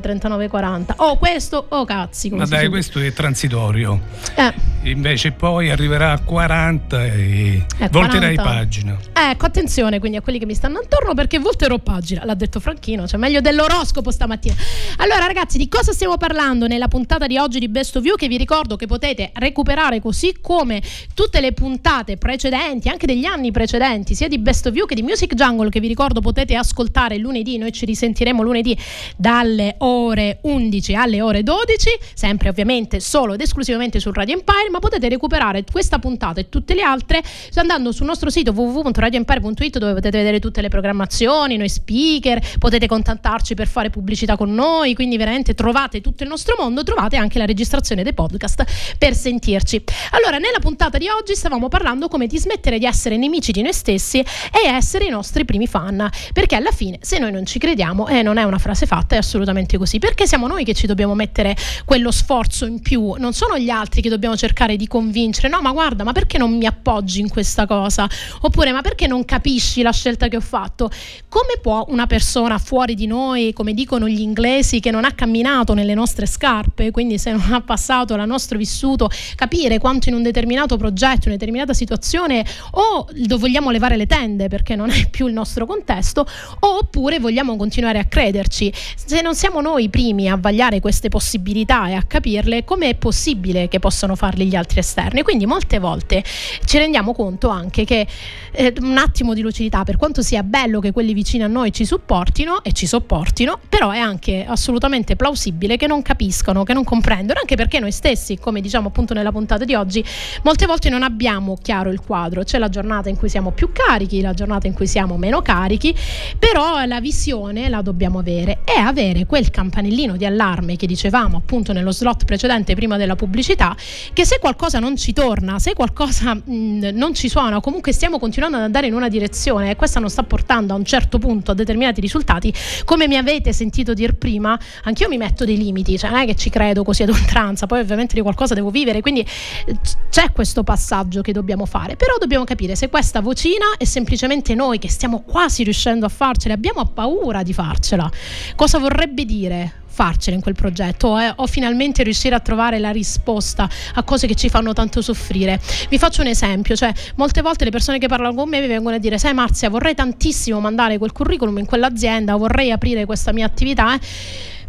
39-40. 0.48 0.94
O 0.96 1.16
questo 1.16 1.66
o 1.68 1.85
cazzi. 1.85 2.31
Ma 2.31 2.46
dai, 2.46 2.68
questo 2.68 3.00
è 3.00 3.12
transitorio. 3.12 4.00
Eh. 4.35 4.70
Invece 4.85 5.31
poi 5.33 5.70
arriverà 5.70 6.12
a 6.12 6.18
40 6.18 7.05
e 7.05 7.64
Eh, 7.78 7.88
volterai 7.88 8.35
40. 8.35 8.42
pagina. 8.42 8.98
Ecco, 9.12 9.46
attenzione 9.46 10.00
quindi 10.00 10.16
a 10.16 10.20
quelli 10.22 10.38
che 10.40 10.46
mi 10.46 10.55
stanno 10.55 10.78
attorno 10.78 11.14
perché 11.14 11.38
volterò 11.38 11.78
pagina, 11.78 12.24
l'ha 12.24 12.35
detto 12.35 12.59
Franchino, 12.59 13.07
cioè 13.07 13.20
meglio 13.20 13.40
dell'oroscopo 13.40 14.11
stamattina. 14.11 14.55
Allora 14.96 15.26
ragazzi, 15.26 15.57
di 15.57 15.68
cosa 15.68 15.92
stiamo 15.92 16.16
parlando 16.16 16.66
nella 16.66 16.88
puntata 16.88 17.26
di 17.28 17.38
oggi 17.38 17.61
di 17.61 17.68
Best 17.68 17.94
of 17.96 18.05
You 18.05 18.16
che 18.16 18.26
vi 18.26 18.37
ricordo 18.37 18.74
che 18.76 18.87
potete 18.87 19.31
recuperare 19.35 20.00
così 20.00 20.37
come 20.40 20.83
tutte 21.14 21.40
le 21.40 21.52
puntate 21.52 22.16
precedenti, 22.16 22.88
anche 22.88 23.07
degli 23.07 23.24
anni 23.24 23.52
precedenti, 23.52 24.14
sia 24.16 24.26
di 24.28 24.38
Best 24.38 24.66
of 24.66 24.74
You 24.74 24.87
che 24.87 24.96
di 24.96 25.02
Music 25.02 25.35
Jungle 25.35 25.70
che 25.70 25.78
vi 25.78 25.88
ricordo 25.88 26.20
potete 26.20 26.57
ascoltare 26.57 27.18
lunedì, 27.18 27.57
noi 27.57 27.70
ci 27.72 27.85
risentiremo 27.87 28.42
lunedì 28.42 28.76
dalle 29.16 29.76
ore 29.78 30.31
11 30.42 30.94
alle 30.94 31.20
ore 31.20 31.42
12, 31.42 31.90
sempre 32.14 32.48
ovviamente 32.48 33.00
solo 33.00 33.34
ed 33.34 33.40
esclusivamente 33.40 34.00
su 34.00 34.10
Radio 34.12 34.34
Empire, 34.34 34.70
ma 34.70 34.78
potete 34.78 35.08
recuperare 35.08 35.64
questa 35.70 35.98
puntata 35.98 36.40
e 36.40 36.48
tutte 36.48 36.74
le 36.74 36.82
altre 36.82 37.22
andando 37.54 37.92
sul 37.92 38.06
nostro 38.06 38.30
sito 38.30 38.52
www.radioempire.it 38.52 39.78
dove 39.78 39.94
potete 39.94 40.18
vedere 40.18 40.40
tutte 40.40 40.60
le 40.60 40.68
programmazioni, 40.68 41.56
noi 41.56 41.68
speaker, 41.68 42.40
potete 42.58 42.86
contattarci 42.86 43.54
per 43.54 43.66
fare 43.66 43.90
pubblicità 43.90 44.36
con 44.36 44.52
noi, 44.54 44.94
quindi 44.94 45.16
veramente 45.16 45.54
trovate 45.54 46.00
tutto 46.00 46.22
il 46.22 46.28
nostro 46.28 46.56
mondo, 46.58 46.82
trovate 46.82 47.16
anche 47.16 47.38
la 47.38 47.44
registrazione 47.44 48.02
dei 48.02 48.14
podcast 48.14 48.64
per 48.98 49.14
sentirci. 49.14 49.82
Allora, 50.12 50.38
nella 50.38 50.58
puntata 50.58 50.98
di 50.98 51.08
oggi 51.08 51.34
stavamo 51.34 51.68
parlando 51.68 52.08
come 52.08 52.26
di 52.26 52.38
smettere 52.38 52.78
di 52.78 52.86
essere 52.86 53.16
nemici 53.16 53.52
di 53.52 53.62
noi 53.62 53.72
stessi 53.72 54.18
e 54.18 54.66
essere 54.66 55.06
i 55.06 55.10
nostri 55.10 55.44
primi 55.44 55.66
fan, 55.66 56.08
perché 56.32 56.56
alla 56.56 56.72
fine 56.72 56.98
se 57.00 57.18
noi 57.18 57.32
non 57.32 57.46
ci 57.46 57.58
crediamo, 57.58 58.08
e 58.08 58.22
non 58.22 58.38
è 58.38 58.42
una 58.42 58.58
frase 58.58 58.86
fatta, 58.86 59.14
è 59.14 59.18
assolutamente 59.18 59.78
così, 59.78 59.98
perché 59.98 60.21
siamo 60.26 60.46
noi 60.46 60.64
che 60.64 60.74
ci 60.74 60.87
dobbiamo 60.87 61.14
mettere 61.14 61.56
quello 61.85 62.11
sforzo 62.11 62.66
in 62.66 62.80
più, 62.80 63.14
non 63.18 63.32
sono 63.32 63.58
gli 63.58 63.70
altri 63.70 64.02
che 64.02 64.08
dobbiamo 64.08 64.37
cercare 64.37 64.76
di 64.76 64.87
convincere, 64.87 65.48
no, 65.48 65.61
ma 65.61 65.72
guarda, 65.72 66.04
ma 66.04 66.12
perché 66.12 66.38
non 66.38 66.56
mi 66.56 66.66
appoggi 66.66 67.20
in 67.20 67.28
questa 67.28 67.66
cosa? 67.66 68.08
Oppure, 68.40 68.72
ma 68.72 68.80
perché 68.82 69.06
non 69.06 69.24
capisci 69.24 69.82
la 69.82 69.92
scelta 69.92 70.28
che 70.28 70.37
ho 70.37 70.40
fatto? 70.40 70.90
Come 71.28 71.58
può 71.61 71.85
una 71.88 72.06
persona 72.06 72.58
fuori 72.58 72.94
di 72.94 73.06
noi, 73.06 73.52
come 73.52 73.74
dicono 73.74 74.08
gli 74.08 74.20
inglesi, 74.20 74.80
che 74.80 74.90
non 74.90 75.04
ha 75.04 75.12
camminato 75.12 75.74
nelle 75.74 75.94
nostre 75.94 76.26
scarpe, 76.26 76.90
quindi 76.90 77.18
se 77.18 77.32
non 77.32 77.52
ha 77.52 77.61
passato 77.61 78.14
il 78.14 78.22
nostro 78.26 78.58
vissuto, 78.58 79.11
capire 79.35 79.78
quanto 79.78 80.08
in 80.08 80.14
un 80.14 80.22
determinato 80.22 80.76
progetto, 80.76 81.22
in 81.22 81.28
una 81.28 81.37
determinata 81.37 81.74
situazione, 81.74 82.44
o 82.72 83.06
vogliamo 83.38 83.70
levare 83.70 83.96
le 83.96 84.06
tende 84.06 84.48
perché 84.48 84.76
non 84.76 84.90
è 84.90 85.08
più 85.08 85.26
il 85.26 85.32
nostro 85.32 85.66
contesto, 85.66 86.26
oppure 86.61 87.18
vogliamo 87.18 87.56
continuare 87.56 87.98
a 87.98 88.04
crederci. 88.04 88.72
Se 88.94 89.20
non 89.20 89.35
siamo 89.35 89.61
noi 89.61 89.85
i 89.85 89.88
primi 90.12 90.29
a 90.29 90.37
vagliare 90.37 90.79
queste 90.81 91.09
possibilità 91.09 91.88
e 91.88 91.94
a 91.94 92.03
capirle, 92.03 92.64
come 92.64 92.90
è 92.90 92.94
possibile 92.94 93.68
che 93.68 93.79
possano 93.79 94.14
farli 94.14 94.46
gli 94.46 94.55
altri 94.55 94.81
esterni? 94.81 95.22
Quindi 95.22 95.46
molte 95.46 95.79
volte 95.79 96.22
ci 96.64 96.77
rendiamo 96.77 97.14
conto 97.14 97.48
anche 97.48 97.85
che 97.85 98.07
eh, 98.53 98.75
un 98.81 98.98
attimo 98.98 99.33
di 99.33 99.40
lucidità, 99.40 99.85
per 99.85 99.96
quanto 99.96 100.20
sia 100.20 100.42
bello 100.42 100.81
che 100.81 100.92
quelli 100.92 101.14
vicini 101.14 101.42
a 101.42 101.46
noi 101.46 101.72
ci 101.72 101.87
supportino 101.87 102.62
e 102.62 102.72
ci 102.72 102.87
sopportino, 102.87 103.59
però 103.68 103.90
è 103.90 103.98
anche 103.98 104.44
assolutamente 104.46 105.16
plausibile 105.16 105.79
che 105.79 105.87
non 105.87 106.03
capiscano, 106.03 106.62
che 106.62 106.75
non 106.75 106.85
comprendono, 106.85 107.40
anche 107.40 107.57
perché 107.57 107.81
noi 107.81 107.92
stessi, 107.92 108.37
come 108.38 108.61
diciamo 108.61 108.88
appunto 108.88 109.14
nella 109.14 109.33
puntata 109.33 109.64
di 109.64 109.75
oggi, 109.75 110.05
molte 110.42 110.66
volte 110.66 110.90
non 110.90 111.03
abbiamo 111.03 111.57
chiaro 111.61 111.90
il 111.90 112.01
quadro, 112.01 112.44
c'è 112.44 112.59
la 112.59 112.68
giornata 112.68 113.09
in 113.09 113.16
cui 113.16 113.31
siamo 113.31 113.51
più 113.53 113.70
carichi, 113.72 114.20
la 114.20 114.35
giornata 114.35 114.66
in 114.66 114.75
cui 114.75 114.87
siamo 114.87 115.16
meno 115.16 115.40
carichi, 115.40 115.94
però 116.38 116.85
la 116.85 117.01
visione 117.01 117.70
la 117.70 117.81
dobbiamo 117.81 118.18
avere 118.18 118.59
e 118.64 118.79
avere 118.79 119.25
quel 119.25 119.51
campanellino 119.51 119.91
di 120.16 120.24
allarme 120.24 120.76
che 120.76 120.87
dicevamo 120.87 121.37
appunto 121.37 121.72
nello 121.72 121.92
slot 121.92 122.24
precedente 122.24 122.74
prima 122.74 122.96
della 122.96 123.14
pubblicità, 123.14 123.76
che 124.12 124.24
se 124.24 124.38
qualcosa 124.40 124.78
non 124.78 124.96
ci 124.96 125.12
torna, 125.12 125.59
se 125.59 125.74
qualcosa 125.74 126.35
mh, 126.35 126.90
non 126.92 127.14
ci 127.14 127.28
suona 127.28 127.61
comunque 127.61 127.92
stiamo 127.92 128.18
continuando 128.18 128.57
ad 128.57 128.62
andare 128.62 128.87
in 128.87 128.94
una 128.94 129.09
direzione 129.09 129.70
e 129.70 129.76
questa 129.76 130.00
non 130.00 130.09
sta 130.09 130.22
portando 130.22 130.72
a 130.72 130.76
un 130.76 130.85
certo 130.85 131.18
punto 131.18 131.50
a 131.50 131.55
determinati 131.55 132.00
risultati, 132.00 132.52
come 132.85 133.07
mi 133.07 133.16
avete 133.16 133.52
sentito 133.52 133.94
dire 133.94 134.14
prima, 134.14 134.59
anch'io 134.85 135.09
mi 135.09 135.16
metto 135.16 135.44
dei 135.44 135.57
limiti, 135.57 135.98
cioè 135.98 136.11
non 136.11 136.20
è 136.20 136.26
che 136.26 136.35
ci 136.35 136.50
credo 136.50 136.85
così 136.85 137.02
ad 137.02 137.11
oltranza, 137.11 137.66
poi 137.66 137.81
ovviamente 137.81 138.14
di 138.14 138.20
qualcosa 138.20 138.55
devo 138.55 138.70
vivere, 138.70 139.00
quindi 139.00 139.20
eh, 139.20 139.76
c'è 140.11 140.33
questo 140.33 140.62
passaggio 140.62 141.20
che 141.22 141.33
dobbiamo 141.33 141.66
fare, 141.66 141.96
però 141.96 142.16
dobbiamo 142.18 142.44
capire 142.44 142.76
se 142.76 142.88
questa 142.88 143.20
vocina 143.20 143.76
è 143.78 143.85
semplicemente 143.85 144.55
noi 144.55 144.78
che 144.78 144.88
stiamo 144.88 145.22
quasi 145.22 145.62
riuscendo 145.62 146.07
a 146.07 146.09
farcela, 146.09 146.55
abbiamo 146.55 146.85
paura 146.87 147.42
di 147.42 147.52
farcela. 147.52 148.11
Cosa 148.57 148.78
vorrebbe 148.78 149.24
dire? 149.24 149.81
Farcela 149.92 150.35
in 150.35 150.42
quel 150.42 150.55
progetto 150.55 151.18
eh, 151.18 151.33
o 151.37 151.46
finalmente 151.46 152.02
riuscire 152.02 152.35
a 152.35 152.40
trovare 152.40 152.78
la 152.78 152.90
risposta 152.90 153.68
a 153.94 154.02
cose 154.02 154.26
che 154.26 154.35
ci 154.35 154.48
fanno 154.48 154.72
tanto 154.72 155.02
soffrire. 155.02 155.61
Vi 155.88 155.98
faccio 155.98 156.22
un 156.22 156.28
esempio, 156.28 156.74
cioè 156.74 156.92
molte 157.16 157.42
volte 157.42 157.64
le 157.64 157.70
persone 157.70 157.98
che 157.98 158.09
parlano 158.09 158.35
con 158.35 158.48
me 158.48 158.61
mi 158.61 158.66
vengono 158.66 158.96
a 158.96 158.98
dire 158.98 159.18
sai 159.18 159.35
Marzia 159.35 159.68
vorrei 159.68 159.94
tantissimo 159.94 160.61
mandare 160.61 160.98
quel 160.98 161.12
curriculum 161.12 161.59
in 161.59 161.66
quell'azienda 161.66 162.37
vorrei 162.37 162.70
aprire 162.70 163.05
questa 163.05 163.33
mia 163.33 163.46
attività. 163.46 163.94
eh, 163.94 164.00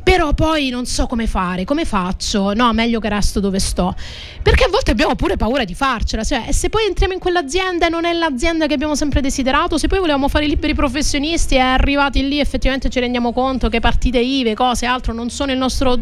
però 0.04 0.34
poi 0.34 0.70
non 0.70 0.86
so 0.86 1.08
come 1.08 1.28
fare, 1.28 1.64
come 1.64 1.86
faccio? 1.86 2.54
No, 2.54 2.74
meglio 2.74 3.00
che 3.00 3.08
resto 3.10 3.40
dove 3.40 3.60
sto. 3.60 3.96
Perché 4.42 4.66
a 4.66 4.70
volte 4.70 4.92
abbiamo 4.92 5.16
pure 5.16 5.38
paura 5.38 5.64
di 5.64 5.74
farcela, 5.74 6.24
cioè, 6.24 6.52
se 6.52 6.70
poi 6.70 6.86
entriamo 6.86 7.14
in 7.14 7.20
quell'azienda 7.20 7.88
e 7.88 7.90
non 7.90 8.04
è 8.04 8.12
l'azienda 8.12 8.68
che 8.68 8.74
abbiamo 8.74 8.96
sempre 8.96 9.22
desiderato, 9.22 9.78
se 9.78 9.88
poi 9.88 10.00
volevamo 10.00 10.28
fare 10.28 10.46
i 10.46 10.50
liberi 10.50 10.74
professionisti 10.74 11.56
e 11.56 11.60
arrivati 11.60 12.28
lì 12.28 12.40
effettivamente 12.40 12.90
ci 12.90 13.00
rendiamo 13.00 13.32
conto 13.32 13.70
che 13.70 13.80
partite 13.80 14.20
IVE, 14.20 14.54
cose, 14.54 14.86
altro 14.86 15.14
non 15.14 15.30
sono 15.30 15.52
il 15.54 15.58
nostro... 15.58 15.98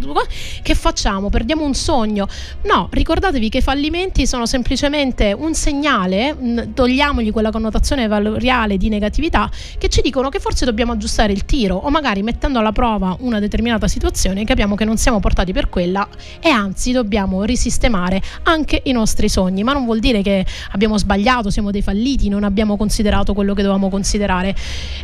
Che 0.61 0.75
facciamo? 0.75 1.29
Perdiamo 1.29 1.63
un 1.63 1.75
sogno? 1.75 2.27
No, 2.63 2.87
ricordatevi 2.91 3.49
che 3.49 3.59
i 3.59 3.61
fallimenti 3.61 4.25
sono 4.25 4.47
semplicemente 4.47 5.33
un 5.37 5.53
segnale, 5.53 6.69
togliamogli 6.73 7.31
quella 7.31 7.51
connotazione 7.51 8.07
valoriale 8.07 8.77
di 8.77 8.89
negatività, 8.89 9.49
che 9.77 9.89
ci 9.89 10.01
dicono 10.01 10.29
che 10.29 10.39
forse 10.39 10.65
dobbiamo 10.65 10.93
aggiustare 10.93 11.31
il 11.31 11.45
tiro 11.45 11.75
o 11.75 11.89
magari 11.91 12.23
mettendo 12.23 12.57
alla 12.57 12.71
prova 12.71 13.15
una 13.19 13.39
determinata 13.39 13.87
situazione, 13.91 14.45
capiamo 14.45 14.75
che 14.75 14.85
non 14.85 14.97
siamo 14.97 15.19
portati 15.19 15.51
per 15.51 15.69
quella 15.69 16.07
e 16.39 16.49
anzi 16.49 16.91
dobbiamo 16.91 17.43
risistemare 17.43 18.21
anche 18.43 18.81
i 18.85 18.91
nostri 18.91 19.29
sogni, 19.29 19.63
ma 19.63 19.73
non 19.73 19.85
vuol 19.85 19.99
dire 19.99 20.21
che 20.21 20.45
abbiamo 20.71 20.97
sbagliato, 20.97 21.49
siamo 21.49 21.69
dei 21.69 21.81
falliti, 21.81 22.29
non 22.29 22.43
abbiamo 22.43 22.77
considerato 22.77 23.33
quello 23.33 23.53
che 23.53 23.61
dovevamo 23.61 23.89
considerare. 23.89 24.55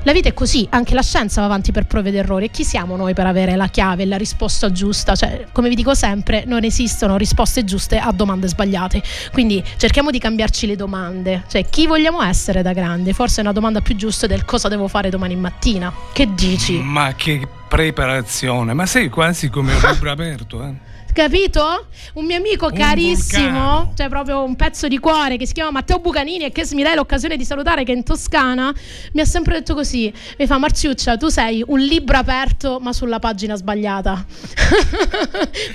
La 0.04 0.14
vita 0.14 0.30
è 0.30 0.34
così, 0.34 0.66
anche 0.72 0.94
la 0.94 1.02
scienza 1.02 1.42
va 1.42 1.48
avanti 1.48 1.72
per 1.72 1.86
prove 1.86 2.10
ed 2.10 2.16
errori 2.16 2.50
chi 2.50 2.64
siamo 2.64 2.96
noi 2.96 3.14
per 3.14 3.28
avere 3.28 3.56
la 3.56 3.68
chiave, 3.68 4.06
la 4.06 4.18
risposta 4.18 4.72
giusta? 4.72 5.16
Cioè, 5.16 5.48
come 5.52 5.70
vi 5.70 5.76
dico 5.76 5.94
sempre, 5.94 6.44
non 6.48 6.64
esistono 6.64 7.18
risposte 7.18 7.64
giuste 7.66 7.98
a 7.98 8.12
domande 8.12 8.48
sbagliate. 8.48 9.04
Quindi 9.32 9.64
cerchiamo 9.78 10.10
di 10.10 10.20
cambiarci 10.20 10.66
le 10.66 10.76
domande, 10.76 11.44
cioè 11.50 11.66
chi 11.70 11.86
vogliamo 11.86 12.22
essere 12.22 12.62
da 12.62 12.74
grande? 12.74 13.14
Forse 13.14 13.42
una 13.42 13.52
domanda 13.52 13.82
più 13.82 13.96
giusta 13.96 14.26
è 14.26 14.30
del 14.30 14.46
cosa 14.46 14.70
devo 14.70 14.88
fare 14.88 15.10
domani 15.10 15.36
mattina. 15.36 15.94
Che 16.14 16.34
dici? 16.34 16.80
Ma 16.80 17.14
che 17.16 17.57
preparazione, 17.68 18.74
ma 18.74 18.86
sei 18.86 19.10
quasi 19.10 19.50
come 19.50 19.74
un 19.74 19.80
libro 19.92 20.12
aperto, 20.12 20.64
eh? 20.64 20.96
Capito? 21.18 21.88
Un 22.14 22.26
mio 22.26 22.38
amico 22.38 22.68
Un 22.68 22.74
carissimo, 22.74 23.50
vulcano. 23.50 23.94
cioè 23.98 24.08
proprio 24.08 24.44
un 24.44 24.56
pezzo 24.56 24.88
di 24.88 25.00
cuore 25.00 25.38
che 25.38 25.48
si 25.48 25.54
chiama 25.54 25.72
Matteo 25.72 25.98
Bucanini 25.98 26.46
e 26.46 26.52
che 26.52 26.64
mi 26.74 26.84
dai 26.84 26.94
l'occasione 26.94 27.36
di 27.38 27.44
salutare 27.44 27.84
che 27.84 27.92
è 27.92 27.96
in 27.96 28.04
Toscana, 28.04 28.72
mi 29.14 29.22
ha 29.22 29.26
sempre 29.26 29.56
detto 29.56 29.74
così, 29.74 30.14
mi 30.38 30.46
fa 30.46 30.60
Marziuccia, 30.60 31.18
tu 31.18 31.30
sei 31.30 31.64
un 31.66 31.80
libro 31.80 32.18
aperto 32.18 32.78
ma 32.80 32.94
sulla 32.94 33.18
pagina 33.18 33.56
sbagliata. 33.56 34.26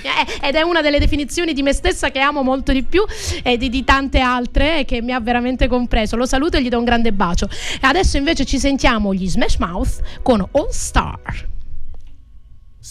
Eh, 0.03 0.47
Ed 0.47 0.55
è 0.55 0.61
una 0.61 0.81
delle 0.81 0.99
definizioni 0.99 1.53
di 1.53 1.61
me 1.61 1.73
stessa 1.73 2.09
che 2.09 2.19
amo 2.19 2.41
molto 2.43 2.71
di 2.71 2.83
più 2.83 3.03
e 3.41 3.57
di, 3.57 3.69
di 3.69 3.83
tante 3.83 4.19
altre 4.19 4.85
che 4.85 5.01
mi 5.01 5.11
ha 5.11 5.19
veramente 5.19 5.67
compreso. 5.67 6.15
Lo 6.15 6.25
saluto 6.25 6.55
e 6.57 6.61
gli 6.61 6.69
do 6.69 6.77
un 6.77 6.83
grande 6.85 7.11
bacio. 7.11 7.49
E 7.49 7.79
adesso 7.81 8.15
invece 8.17 8.45
ci 8.45 8.59
sentiamo 8.59 9.13
gli 9.13 9.27
Smash 9.27 9.57
Mouth 9.57 10.01
con 10.21 10.45
All 10.51 10.69
Star. 10.69 11.51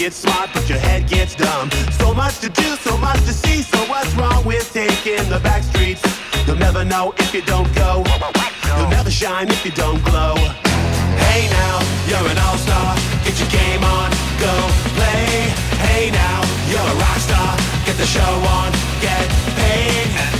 gets 0.00 0.16
smart, 0.16 0.48
but 0.54 0.66
your 0.66 0.78
head 0.78 1.06
gets 1.06 1.34
dumb. 1.34 1.70
So 2.00 2.14
much 2.14 2.38
to 2.38 2.48
do, 2.48 2.74
so 2.76 2.96
much 2.96 3.20
to 3.26 3.34
see. 3.34 3.60
So 3.60 3.76
what's 3.80 4.10
wrong 4.14 4.42
with 4.46 4.72
taking 4.72 5.28
the 5.28 5.38
back 5.40 5.62
streets? 5.62 6.00
You'll 6.46 6.56
never 6.56 6.86
know 6.86 7.12
if 7.18 7.34
you 7.34 7.42
don't 7.42 7.68
go. 7.74 8.02
You'll 8.78 8.88
never 8.88 9.10
shine 9.10 9.50
if 9.50 9.62
you 9.62 9.72
don't 9.72 10.02
glow. 10.02 10.36
Hey 11.28 11.50
now, 11.52 11.76
you're 12.08 12.30
an 12.32 12.38
all-star. 12.38 12.96
Get 13.24 13.38
your 13.40 13.50
game 13.50 13.84
on, 13.84 14.10
go 14.40 14.54
play. 14.96 15.52
Hey 15.84 16.10
now, 16.10 16.40
you're 16.70 16.80
a 16.80 16.96
rock 17.04 17.18
star. 17.18 17.52
Get 17.84 17.98
the 17.98 18.06
show 18.06 18.32
on, 18.56 18.72
get 19.02 19.28
paid. 19.60 20.39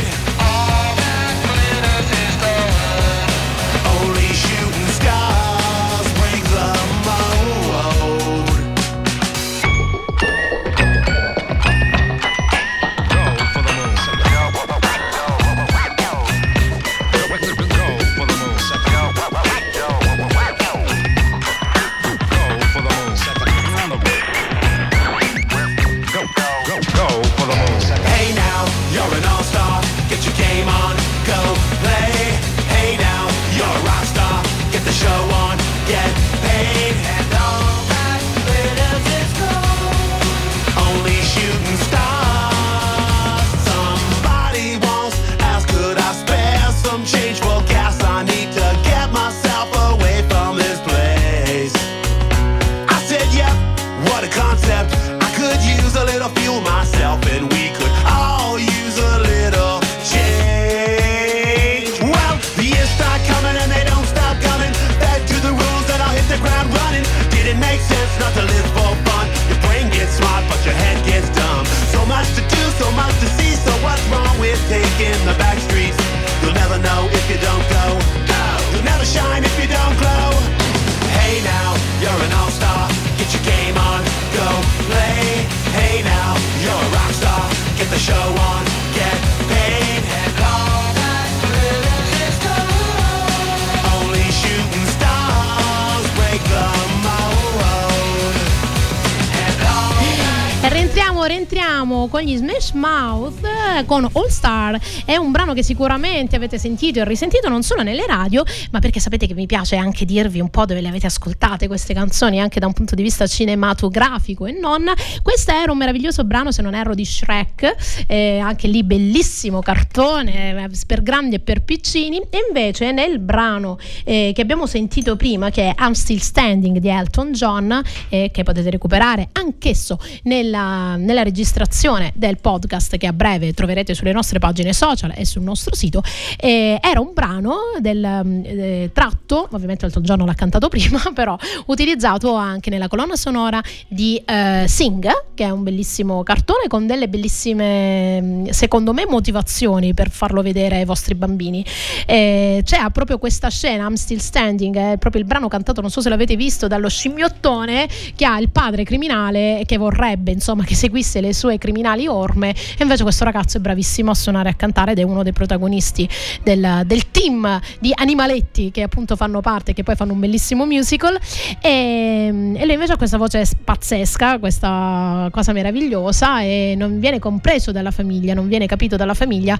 Smash 102.71 102.73
Mouth 102.73 103.43
eh, 103.43 103.85
con 103.85 104.07
All 104.13 104.27
Star. 104.27 104.79
È 105.05 105.15
un 105.15 105.31
brano 105.31 105.40
che 105.53 105.63
sicuramente 105.63 106.35
avete 106.35 106.57
sentito 106.57 106.99
e 106.99 107.05
risentito 107.05 107.49
non 107.49 107.63
solo 107.63 107.83
nelle 107.83 108.05
radio, 108.05 108.43
ma 108.71 108.79
perché 108.79 108.99
sapete 108.99 109.27
che 109.27 109.33
mi 109.33 109.45
piace 109.45 109.75
anche 109.75 110.05
dirvi 110.05 110.39
un 110.39 110.49
po' 110.49 110.65
dove 110.65 110.81
le 110.81 110.87
avete 110.87 111.07
ascoltate 111.07 111.67
queste 111.67 111.93
canzoni, 111.93 112.39
anche 112.39 112.59
da 112.59 112.67
un 112.67 112.73
punto 112.73 112.95
di 112.95 113.03
vista 113.03 113.27
cinematografico 113.27 114.45
e 114.45 114.51
non. 114.51 114.85
Questo 115.21 115.51
era 115.51 115.71
un 115.71 115.77
meraviglioso 115.77 116.23
brano, 116.23 116.51
se 116.51 116.61
non 116.61 116.75
erro, 116.75 116.93
di 116.93 117.05
Shrek, 117.05 118.05
eh, 118.07 118.39
anche 118.39 118.67
lì 118.67 118.83
bellissimo 118.83 119.61
cartone 119.61 120.63
eh, 120.63 120.69
per 120.85 121.03
grandi 121.03 121.35
e 121.35 121.39
per 121.39 121.63
piccini. 121.63 122.17
E 122.29 122.45
invece 122.47 122.91
nel 122.91 123.19
brano 123.19 123.77
eh, 124.03 124.31
che 124.33 124.41
abbiamo 124.41 124.65
sentito 124.65 125.15
prima, 125.15 125.49
che 125.49 125.73
è 125.73 125.75
I'm 125.81 125.91
Still 125.91 126.19
Standing 126.19 126.77
di 126.77 126.89
Elton 126.89 127.31
John, 127.31 127.81
eh, 128.09 128.29
che 128.31 128.43
potete 128.43 128.69
recuperare 128.69 129.29
anch'esso 129.33 129.99
nella 130.23 130.39
nella, 130.51 130.95
nella 130.97 131.23
registrazione 131.23 132.11
del 132.15 132.37
podcast 132.37 132.97
che 132.97 133.07
a 133.07 133.13
breve 133.13 133.53
troverete 133.53 133.93
sulle 133.93 134.11
nostre 134.11 134.39
pagine 134.39 134.73
social 134.73 135.13
e 135.15 135.25
sul 135.25 135.40
nostro 135.43 135.75
sito. 135.75 136.01
Eh, 136.37 136.79
era 136.81 136.99
un 136.99 137.11
brano 137.13 137.57
del 137.79 138.21
mm, 138.23 138.41
eh, 138.45 138.89
tratto, 138.93 139.47
ovviamente 139.51 139.85
Elton 139.85 140.03
John 140.03 140.25
l'ha 140.25 140.33
cantato 140.33 140.67
prima, 140.69 141.01
però 141.13 141.37
utilizzato 141.67 142.33
anche 142.35 142.69
nella 142.69 142.87
colonna 142.87 143.15
sonora 143.15 143.61
di 143.87 144.21
eh, 144.25 144.65
Sing, 144.67 145.09
che 145.33 145.45
è 145.45 145.49
un 145.49 145.63
bellissimo 145.63 146.23
cartone 146.23 146.67
con 146.67 146.85
delle 146.85 147.07
bellissime, 147.07 148.21
mm, 148.21 148.47
secondo 148.49 148.93
me, 148.93 149.05
motivazioni 149.07 149.93
per 149.93 150.09
farlo 150.09 150.41
vedere 150.41 150.77
ai 150.77 150.85
vostri 150.85 151.15
bambini. 151.15 151.65
Eh, 152.05 152.61
c'è 152.63 152.89
proprio 152.91 153.17
questa 153.17 153.49
scena, 153.49 153.85
I'm 153.85 153.93
Still 153.93 154.19
Standing, 154.19 154.75
è 154.75 154.97
proprio 154.97 155.21
il 155.21 155.27
brano 155.27 155.47
cantato, 155.47 155.81
non 155.81 155.89
so 155.89 156.01
se 156.01 156.09
l'avete 156.09 156.35
visto, 156.35 156.67
dallo 156.67 156.89
scimmiottone 156.89 157.87
che 158.15 158.25
ha 158.25 158.39
il 158.39 158.49
padre 158.49 158.83
criminale 158.83 159.63
che 159.65 159.77
vorrebbe 159.77 160.31
insomma 160.31 160.63
che 160.63 160.75
seguisse 160.75 161.21
le 161.21 161.33
sue 161.33 161.57
criminali 161.57 162.07
orme 162.07 162.49
e 162.51 162.81
invece 162.81 163.03
questo 163.03 163.23
ragazzo 163.23 163.57
è 163.57 163.59
bravissimo 163.59 164.11
a 164.11 164.15
suonare 164.15 164.49
e 164.49 164.51
a 164.51 164.55
cantare 164.55 164.91
ed 164.91 164.99
è 164.99 165.03
uno 165.03 165.23
dei 165.23 165.30
protagonisti 165.33 166.07
del, 166.43 166.83
del 166.85 167.11
team 167.11 167.59
di 167.79 167.91
animaletti 167.93 168.71
che 168.71 168.83
appunto 168.83 169.15
fanno 169.15 169.41
parte, 169.41 169.73
che 169.73 169.83
poi 169.83 169.95
fanno 169.95 170.13
un 170.13 170.19
bellissimo 170.19 170.65
musical 170.65 171.17
e, 171.61 172.27
e 172.55 172.65
lui 172.65 172.73
invece 172.73 172.93
ha 172.93 172.97
questa 172.97 173.17
voce 173.17 173.45
pazzesca, 173.63 174.39
questa 174.39 175.27
cosa 175.31 175.51
meravigliosa 175.53 176.41
e 176.41 176.75
non 176.77 176.99
viene 176.99 177.19
compreso 177.19 177.71
dalla 177.71 177.91
famiglia, 177.91 178.33
non 178.33 178.47
viene 178.47 178.65
capito 178.65 178.95
dalla 178.95 179.13
famiglia 179.13 179.57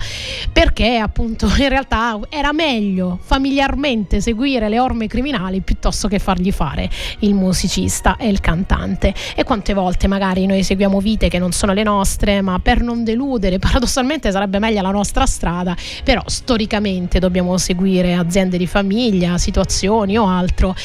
perché 0.51 0.97
appunto 0.97 1.47
in 1.57 1.69
realtà 1.69 2.19
era 2.29 2.51
meglio 2.51 3.19
familiarmente 3.21 4.21
seguire 4.21 4.69
le 4.69 4.79
orme 4.79 5.07
criminali 5.07 5.61
piuttosto 5.61 6.07
che 6.07 6.19
fargli 6.19 6.51
fare 6.51 6.89
il 7.19 7.33
musicista 7.33 8.17
e 8.17 8.27
il 8.27 8.39
cantante. 8.39 9.13
E 9.35 9.43
quante 9.43 9.73
volte 9.73 10.07
magari 10.07 10.45
noi 10.45 10.63
seguiamo 10.63 10.99
vite 10.99 11.29
che 11.29 11.39
non 11.39 11.51
sono 11.51 11.73
le 11.73 11.83
nostre, 11.83 12.41
ma 12.41 12.59
per 12.59 12.81
non 12.81 13.03
deludere, 13.03 13.59
paradossalmente 13.59 14.31
sarebbe 14.31 14.59
meglio 14.59 14.81
la 14.81 14.91
nostra 14.91 15.25
strada, 15.25 15.60
però 16.03 16.23
storicamente 16.25 17.19
dobbiamo 17.19 17.57
seguire 17.57 18.13
aziende 18.13 18.57
di 18.57 18.67
famiglia, 18.67 19.37
situazioni 19.37 20.17
o 20.17 20.27
altro 20.27 20.75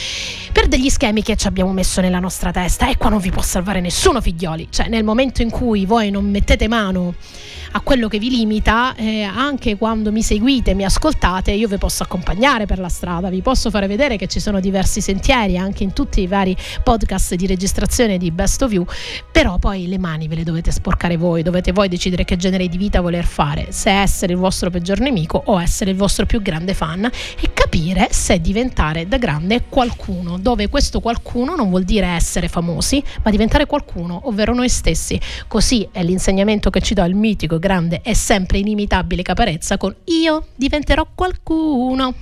per 0.53 0.69
degli 0.69 0.89
schemi 0.89 1.23
che 1.23 1.37
ci 1.37 1.47
abbiamo 1.47 1.73
messo 1.73 2.01
nella 2.01 2.21
nostra 2.21 2.51
testa. 2.51 2.89
E 2.89 2.97
qua 2.97 3.11
non 3.11 3.19
vi 3.19 3.31
può 3.31 3.43
salvare 3.43 3.81
nessuno 3.81 4.21
figlioli, 4.21 4.69
cioè 4.71 4.89
nel 4.89 5.05
momento 5.05 5.43
in 5.43 5.51
cui 5.51 5.87
voi 5.87 6.11
non 6.11 6.29
mettete 6.29 6.69
mano 6.69 7.15
a 7.77 7.81
quello 7.83 8.09
che 8.09 8.19
vi 8.19 8.31
limita, 8.31 8.95
eh, 8.95 9.23
anche 9.23 9.77
quando 9.77 10.11
mi 10.11 10.23
seguite, 10.23 10.73
mi 10.73 10.87
ascoltate, 10.87 11.53
io 11.53 11.69
vi 11.69 11.77
posso 11.77 12.03
accompagnare 12.03 12.65
per 12.65 12.79
la 12.79 12.89
strada, 12.89 13.29
vi 13.29 13.43
posso 13.43 13.69
fare 13.69 13.87
vedere 13.87 14.17
che 14.17 14.29
ci 14.29 14.41
sono 14.41 14.61
diversi 14.61 15.03
sentieri 15.03 15.59
anche 15.59 15.83
in 15.83 15.93
tutti 15.93 16.23
i 16.23 16.27
vari 16.27 16.57
podcast 16.83 17.35
di 17.35 17.47
registrazione 17.47 18.17
di 18.17 18.31
Best 18.31 18.63
of 18.63 18.73
You, 18.73 18.87
però 19.31 19.59
poi 19.59 19.89
le 19.89 19.99
mani 19.99 20.27
ve 20.27 20.37
le 20.37 20.43
dovete 20.43 20.71
sporcare 20.71 21.19
voi, 21.19 21.43
dovete 21.43 21.73
voi 21.73 21.89
decidere 21.89 22.25
che 22.25 22.37
genere 22.37 22.67
di 22.67 22.79
vita 22.79 23.03
voler 23.03 23.27
fare, 23.27 23.67
se 23.73 23.91
essere 23.91 24.33
il 24.33 24.39
vostro 24.39 24.71
peggior 24.71 24.99
nemico 25.01 25.43
o 25.45 25.61
essere 25.61 25.91
il 25.91 25.99
vostro 25.99 26.25
più 26.25 26.41
grande 26.41 26.73
fan 26.73 27.05
e 27.05 27.51
capire 27.53 28.09
se 28.11 28.41
diventare 28.41 29.07
da 29.07 29.19
grande 29.19 29.65
qualcuno, 29.69 30.39
dove 30.39 30.71
questo 30.71 31.01
qualcuno 31.01 31.55
non 31.55 31.69
vuol 31.69 31.85
dire 31.85 32.07
essere 32.07 32.49
famosi, 32.49 33.05
ma 33.23 33.31
diventare 33.31 33.67
qualcuno, 33.67 34.23
ovvero 34.25 34.55
noi 34.55 34.71
stessi. 34.71 35.21
Così 35.47 35.87
è 35.93 36.03
l'insegnamento 36.03 36.71
che 36.71 36.81
ci 36.81 36.95
dà 36.95 37.05
il 37.05 37.15
mitico, 37.15 37.59
grande 37.67 38.01
e 38.03 38.15
sempre 38.15 38.59
inimitabile 38.59 39.23
Caparezza 39.23 39.77
con 39.77 39.93
Io 40.05 40.47
diventerò 40.55 41.05
qualcuno. 41.13 42.15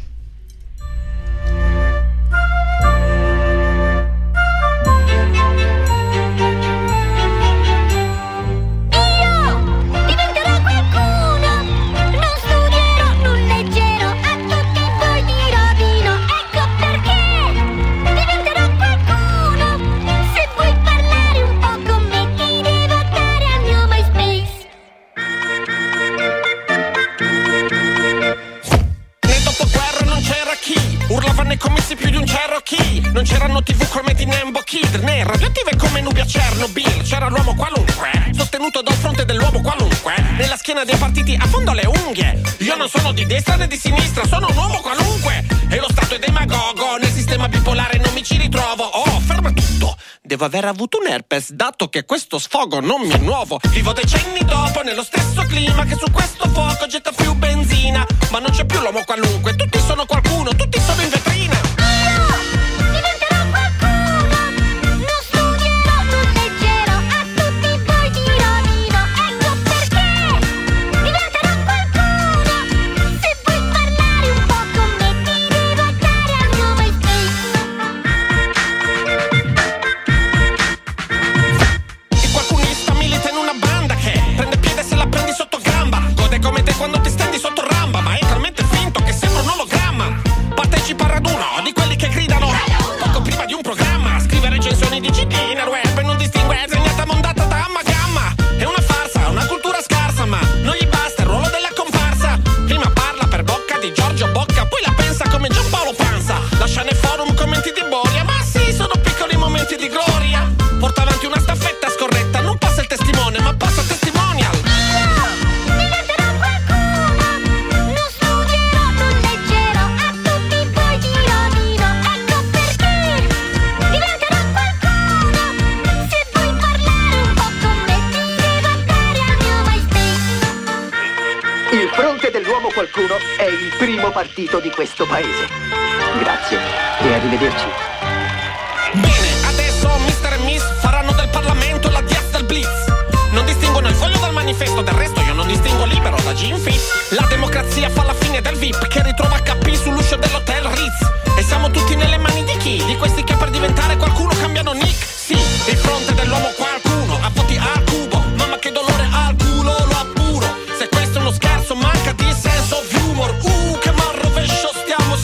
Comizi 31.95 31.97
più 31.97 32.11
di 32.11 32.16
un 32.16 32.24
Cherokee 32.24 33.11
Non 33.12 33.24
c'erano 33.24 33.62
tv 33.62 33.88
come 33.88 34.14
di 34.14 34.24
Nembo 34.24 34.61
Kid 34.61 34.95
Né 34.97 35.24
radioattive 35.24 35.76
come 35.76 36.01
nubi 36.01 36.20
a 36.20 36.24
Chernobyl. 36.24 37.03
C'era 37.03 37.28
l'uomo 37.28 37.55
qualunque 37.55 38.11
Sostenuto 38.32 38.82
dal 38.82 38.95
fronte 38.95 39.24
dell'uomo 39.24 39.61
qualunque. 39.61 40.14
Nella 40.36 40.57
schiena 40.57 40.84
dei 40.84 40.97
partiti 40.97 41.36
a 41.40 41.47
fondo 41.47 41.72
le 41.72 41.86
unghie. 41.86 42.40
Io 42.59 42.76
non 42.76 42.88
sono 42.88 43.12
di 43.12 43.24
destra 43.26 43.57
né 43.57 43.66
di 43.66 43.76
sinistra 43.76 44.26
Sono 44.26 44.49
un 44.49 44.57
uomo 44.57 44.80
qualunque. 44.80 45.45
E 45.68 45.76
lo 45.78 45.86
Stato 45.90 46.14
è 46.14 46.18
demagogo 46.18 46.97
Nel 46.97 47.11
sistema 47.11 47.49
bipolare 47.49 47.99
non 47.99 48.12
mi 48.12 48.22
ci 48.22 48.36
ritrovo. 48.36 48.84
Oh, 48.84 49.20
ferma 49.20 49.53
tutto. 49.53 49.97
Devo 50.22 50.45
aver 50.45 50.64
avuto 50.64 50.99
un 50.99 51.07
herpes 51.07 51.53
Dato 51.53 51.88
che 51.88 52.05
questo 52.05 52.38
sfogo 52.38 52.80
non 52.80 53.03
mi 53.03 53.12
è 53.12 53.18
nuovo. 53.18 53.61
Vivo 53.68 53.92
decenni 53.92 54.45
dopo 54.45 54.82
nello 54.82 55.03
stesso 55.03 55.42
clima 55.47 55.84
Che 55.84 55.97
su 55.97 56.11
questo 56.11 56.49
fuoco 56.49 56.86
getta 56.86 57.12
più 57.12 57.32
benzina. 57.34 58.07
Ma 58.30 58.38
non 58.38 58.51
c'è 58.51 58.64
più 58.64 58.80
l'uomo 58.80 59.05
qualunque 59.05 59.55
Tutti 59.55 59.78
sono 59.78 60.07
qualcuno, 60.07 60.55
tutti 60.55 60.80
sono 60.80 61.03
in 61.03 61.09
vetrina 61.09 61.74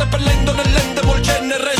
of 0.02 0.14
humor. 0.14 0.24
Uh, 0.24 0.40
che 1.20 1.79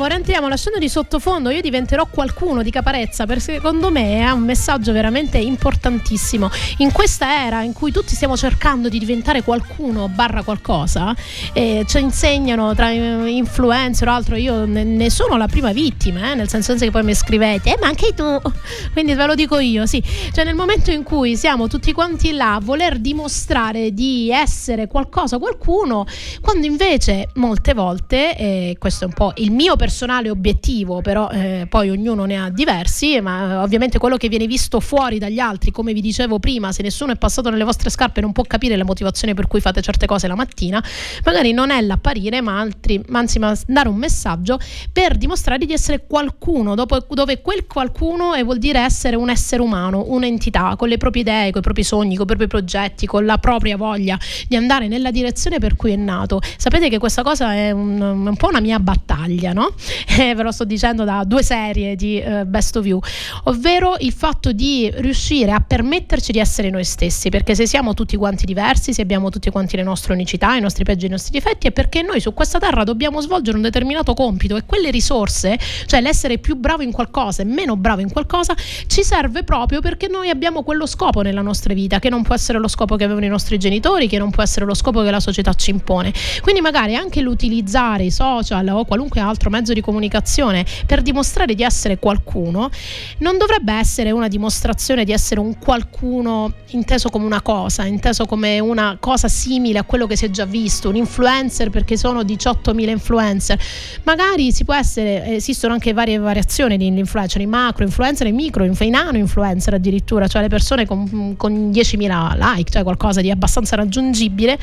rientriamo, 0.00 0.06
rientriamo 0.06 0.48
lasciando 0.48 0.78
di 0.78 0.88
sottofondo 0.88 1.50
io 1.50 1.60
diventerò 1.60 2.06
qualcuno 2.06 2.62
di 2.62 2.70
Caparezza 2.70 3.26
perché 3.26 3.54
secondo 3.54 3.90
me 3.90 4.18
è 4.18 4.30
un 4.30 4.42
messaggio 4.42 4.92
veramente 4.92 5.38
importantissimo. 5.38 6.50
In 6.78 6.92
questa 6.92 7.44
era 7.44 7.62
in 7.62 7.72
cui 7.72 7.90
tutti 7.90 8.14
stiamo 8.14 8.36
cercando 8.36 8.88
di 8.88 8.98
diventare 8.98 9.42
qualcuno 9.42 10.08
barra 10.08 10.42
qualcosa, 10.42 11.14
eh, 11.52 11.84
ci 11.86 11.98
insegnano 11.98 12.74
tra 12.74 12.90
eh, 12.90 13.28
influencer 13.28 14.08
o 14.08 14.12
altro, 14.12 14.36
io 14.36 14.64
ne, 14.64 14.84
ne 14.84 15.10
sono 15.10 15.36
la 15.36 15.46
prima 15.46 15.72
vittima, 15.72 16.32
eh, 16.32 16.34
nel 16.34 16.48
senso 16.48 16.74
che 16.74 16.90
poi 16.90 17.02
mi 17.02 17.14
scrivete, 17.14 17.74
eh, 17.74 17.78
ma 17.80 17.88
anche 17.88 18.14
tu, 18.14 18.24
quindi 18.92 19.14
ve 19.14 19.26
lo 19.26 19.34
dico 19.34 19.58
io, 19.58 19.86
sì. 19.86 20.02
Cioè 20.32 20.44
nel 20.44 20.54
momento 20.54 20.90
in 20.90 21.02
cui 21.02 21.36
siamo 21.36 21.66
tutti 21.66 21.92
quanti 21.92 22.32
là 22.32 22.54
a 22.54 22.60
voler 22.60 22.98
dimostrare 22.98 23.92
di 23.92 24.30
essere 24.30 24.86
qualcosa, 24.86 25.38
qualcuno, 25.38 26.06
quando 26.40 26.66
invece 26.66 27.30
molte 27.34 27.74
volte, 27.74 28.36
e 28.36 28.76
questo 28.78 29.04
è 29.04 29.06
un 29.06 29.14
po' 29.14 29.32
il 29.36 29.50
mio 29.50 29.76
personale 29.90 30.30
obiettivo, 30.30 31.02
però 31.02 31.28
eh, 31.30 31.66
poi 31.68 31.90
ognuno 31.90 32.24
ne 32.24 32.40
ha 32.40 32.48
diversi, 32.48 33.20
ma 33.20 33.50
eh, 33.50 33.54
ovviamente 33.56 33.98
quello 33.98 34.16
che 34.16 34.28
viene 34.28 34.46
visto 34.46 34.78
fuori 34.78 35.18
dagli 35.18 35.40
altri, 35.40 35.72
come 35.72 35.92
vi 35.92 36.00
dicevo 36.00 36.38
prima, 36.38 36.70
se 36.70 36.82
nessuno 36.82 37.10
è 37.10 37.16
passato 37.16 37.50
nelle 37.50 37.64
vostre 37.64 37.90
scarpe 37.90 38.20
non 38.20 38.30
può 38.30 38.44
capire 38.44 38.76
la 38.76 38.84
motivazione 38.84 39.34
per 39.34 39.48
cui 39.48 39.60
fate 39.60 39.82
certe 39.82 40.06
cose 40.06 40.28
la 40.28 40.36
mattina, 40.36 40.82
magari 41.24 41.50
non 41.50 41.70
è 41.70 41.80
l'apparire, 41.80 42.40
ma, 42.40 42.60
altri, 42.60 43.02
anzi 43.10 43.40
ma 43.40 43.52
dare 43.66 43.88
un 43.88 43.96
messaggio 43.96 44.60
per 44.92 45.16
dimostrare 45.16 45.66
di 45.66 45.72
essere 45.72 46.06
qualcuno, 46.06 46.76
dopo- 46.76 47.04
dove 47.10 47.40
quel 47.40 47.66
qualcuno 47.66 48.34
eh, 48.34 48.44
vuol 48.44 48.58
dire 48.58 48.78
essere 48.78 49.16
un 49.16 49.28
essere 49.28 49.60
umano, 49.60 50.04
un'entità, 50.06 50.76
con 50.76 50.88
le 50.88 50.98
proprie 50.98 51.22
idee, 51.22 51.50
con 51.50 51.60
i 51.60 51.64
propri 51.64 51.82
sogni, 51.82 52.14
con 52.14 52.26
i 52.26 52.28
propri 52.28 52.46
progetti, 52.46 53.06
con 53.06 53.24
la 53.24 53.38
propria 53.38 53.76
voglia 53.76 54.16
di 54.46 54.54
andare 54.54 54.86
nella 54.86 55.10
direzione 55.10 55.58
per 55.58 55.74
cui 55.74 55.90
è 55.90 55.96
nato. 55.96 56.40
Sapete 56.56 56.88
che 56.88 56.98
questa 56.98 57.22
cosa 57.22 57.54
è 57.54 57.72
un, 57.72 58.00
un 58.00 58.36
po' 58.36 58.48
una 58.48 58.60
mia 58.60 58.78
battaglia, 58.78 59.52
no? 59.52 59.74
Eh, 60.20 60.34
ve 60.34 60.42
lo 60.42 60.52
sto 60.52 60.64
dicendo 60.64 61.04
da 61.04 61.24
due 61.24 61.42
serie 61.42 61.96
di 61.96 62.20
eh, 62.20 62.44
Best 62.44 62.76
of 62.76 62.84
You, 62.84 63.00
ovvero 63.44 63.96
il 64.00 64.12
fatto 64.12 64.52
di 64.52 64.90
riuscire 64.96 65.50
a 65.50 65.60
permetterci 65.60 66.32
di 66.32 66.38
essere 66.38 66.68
noi 66.68 66.84
stessi, 66.84 67.30
perché 67.30 67.54
se 67.54 67.66
siamo 67.66 67.94
tutti 67.94 68.16
quanti 68.16 68.44
diversi, 68.44 68.92
se 68.92 69.00
abbiamo 69.00 69.30
tutti 69.30 69.50
quanti 69.50 69.76
le 69.76 69.82
nostre 69.82 70.12
unicità, 70.12 70.54
i 70.56 70.60
nostri 70.60 70.84
pregi 70.84 71.04
e 71.04 71.08
i 71.08 71.10
nostri 71.10 71.32
difetti, 71.32 71.68
è 71.68 71.72
perché 71.72 72.02
noi 72.02 72.20
su 72.20 72.34
questa 72.34 72.58
terra 72.58 72.84
dobbiamo 72.84 73.20
svolgere 73.20 73.56
un 73.56 73.62
determinato 73.62 74.14
compito 74.14 74.56
e 74.56 74.64
quelle 74.66 74.90
risorse, 74.90 75.58
cioè 75.86 76.00
l'essere 76.00 76.38
più 76.38 76.56
bravo 76.56 76.82
in 76.82 76.92
qualcosa 76.92 77.42
e 77.42 77.44
meno 77.46 77.76
bravo 77.76 78.00
in 78.00 78.10
qualcosa, 78.10 78.54
ci 78.86 79.02
serve 79.02 79.42
proprio 79.44 79.80
perché 79.80 80.08
noi 80.08 80.28
abbiamo 80.28 80.62
quello 80.62 80.86
scopo 80.86 81.22
nella 81.22 81.42
nostra 81.42 81.72
vita, 81.72 81.98
che 81.98 82.10
non 82.10 82.22
può 82.22 82.34
essere 82.34 82.58
lo 82.58 82.68
scopo 82.68 82.96
che 82.96 83.04
avevano 83.04 83.24
i 83.24 83.30
nostri 83.30 83.58
genitori, 83.58 84.08
che 84.08 84.18
non 84.18 84.30
può 84.30 84.42
essere 84.42 84.66
lo 84.66 84.74
scopo 84.74 85.02
che 85.02 85.10
la 85.10 85.20
società 85.20 85.54
ci 85.54 85.70
impone. 85.70 86.12
Quindi 86.42 86.60
magari 86.60 86.94
anche 86.94 87.20
l'utilizzare 87.20 88.04
i 88.04 88.10
social 88.10 88.66
o 88.68 88.84
qualunque 88.84 89.20
altro 89.20 89.50
mezzo 89.50 89.69
di 89.72 89.80
comunicazione 89.80 90.64
per 90.86 91.02
dimostrare 91.02 91.54
di 91.54 91.62
essere 91.62 91.98
qualcuno 91.98 92.70
non 93.18 93.38
dovrebbe 93.38 93.72
essere 93.72 94.10
una 94.10 94.28
dimostrazione 94.28 95.04
di 95.04 95.12
essere 95.12 95.40
un 95.40 95.58
qualcuno 95.58 96.52
inteso 96.68 97.08
come 97.08 97.24
una 97.24 97.42
cosa, 97.42 97.84
inteso 97.84 98.26
come 98.26 98.58
una 98.58 98.96
cosa 99.00 99.28
simile 99.28 99.78
a 99.78 99.84
quello 99.84 100.06
che 100.06 100.16
si 100.16 100.24
è 100.24 100.30
già 100.30 100.44
visto, 100.44 100.88
un 100.88 100.96
influencer 100.96 101.70
perché 101.70 101.96
sono 101.96 102.22
18.000 102.22 102.88
influencer. 102.88 103.58
Magari 104.04 104.52
si 104.52 104.64
può 104.64 104.74
essere, 104.74 105.36
esistono 105.36 105.72
anche 105.72 105.92
varie 105.92 106.18
variazioni 106.18 106.76
di 106.76 106.86
influencer, 106.86 107.40
i 107.40 107.46
macro 107.46 107.84
influencer 107.84 108.26
i 108.26 108.32
micro, 108.32 108.64
i 108.64 108.90
nano 108.90 109.18
influencer 109.18 109.74
addirittura, 109.74 110.26
cioè 110.26 110.42
le 110.42 110.48
persone 110.48 110.86
con, 110.86 111.34
con 111.36 111.70
10.000 111.70 112.36
like, 112.36 112.70
cioè 112.70 112.82
qualcosa 112.82 113.20
di 113.20 113.30
abbastanza 113.30 113.76
raggiungibile, 113.76 114.58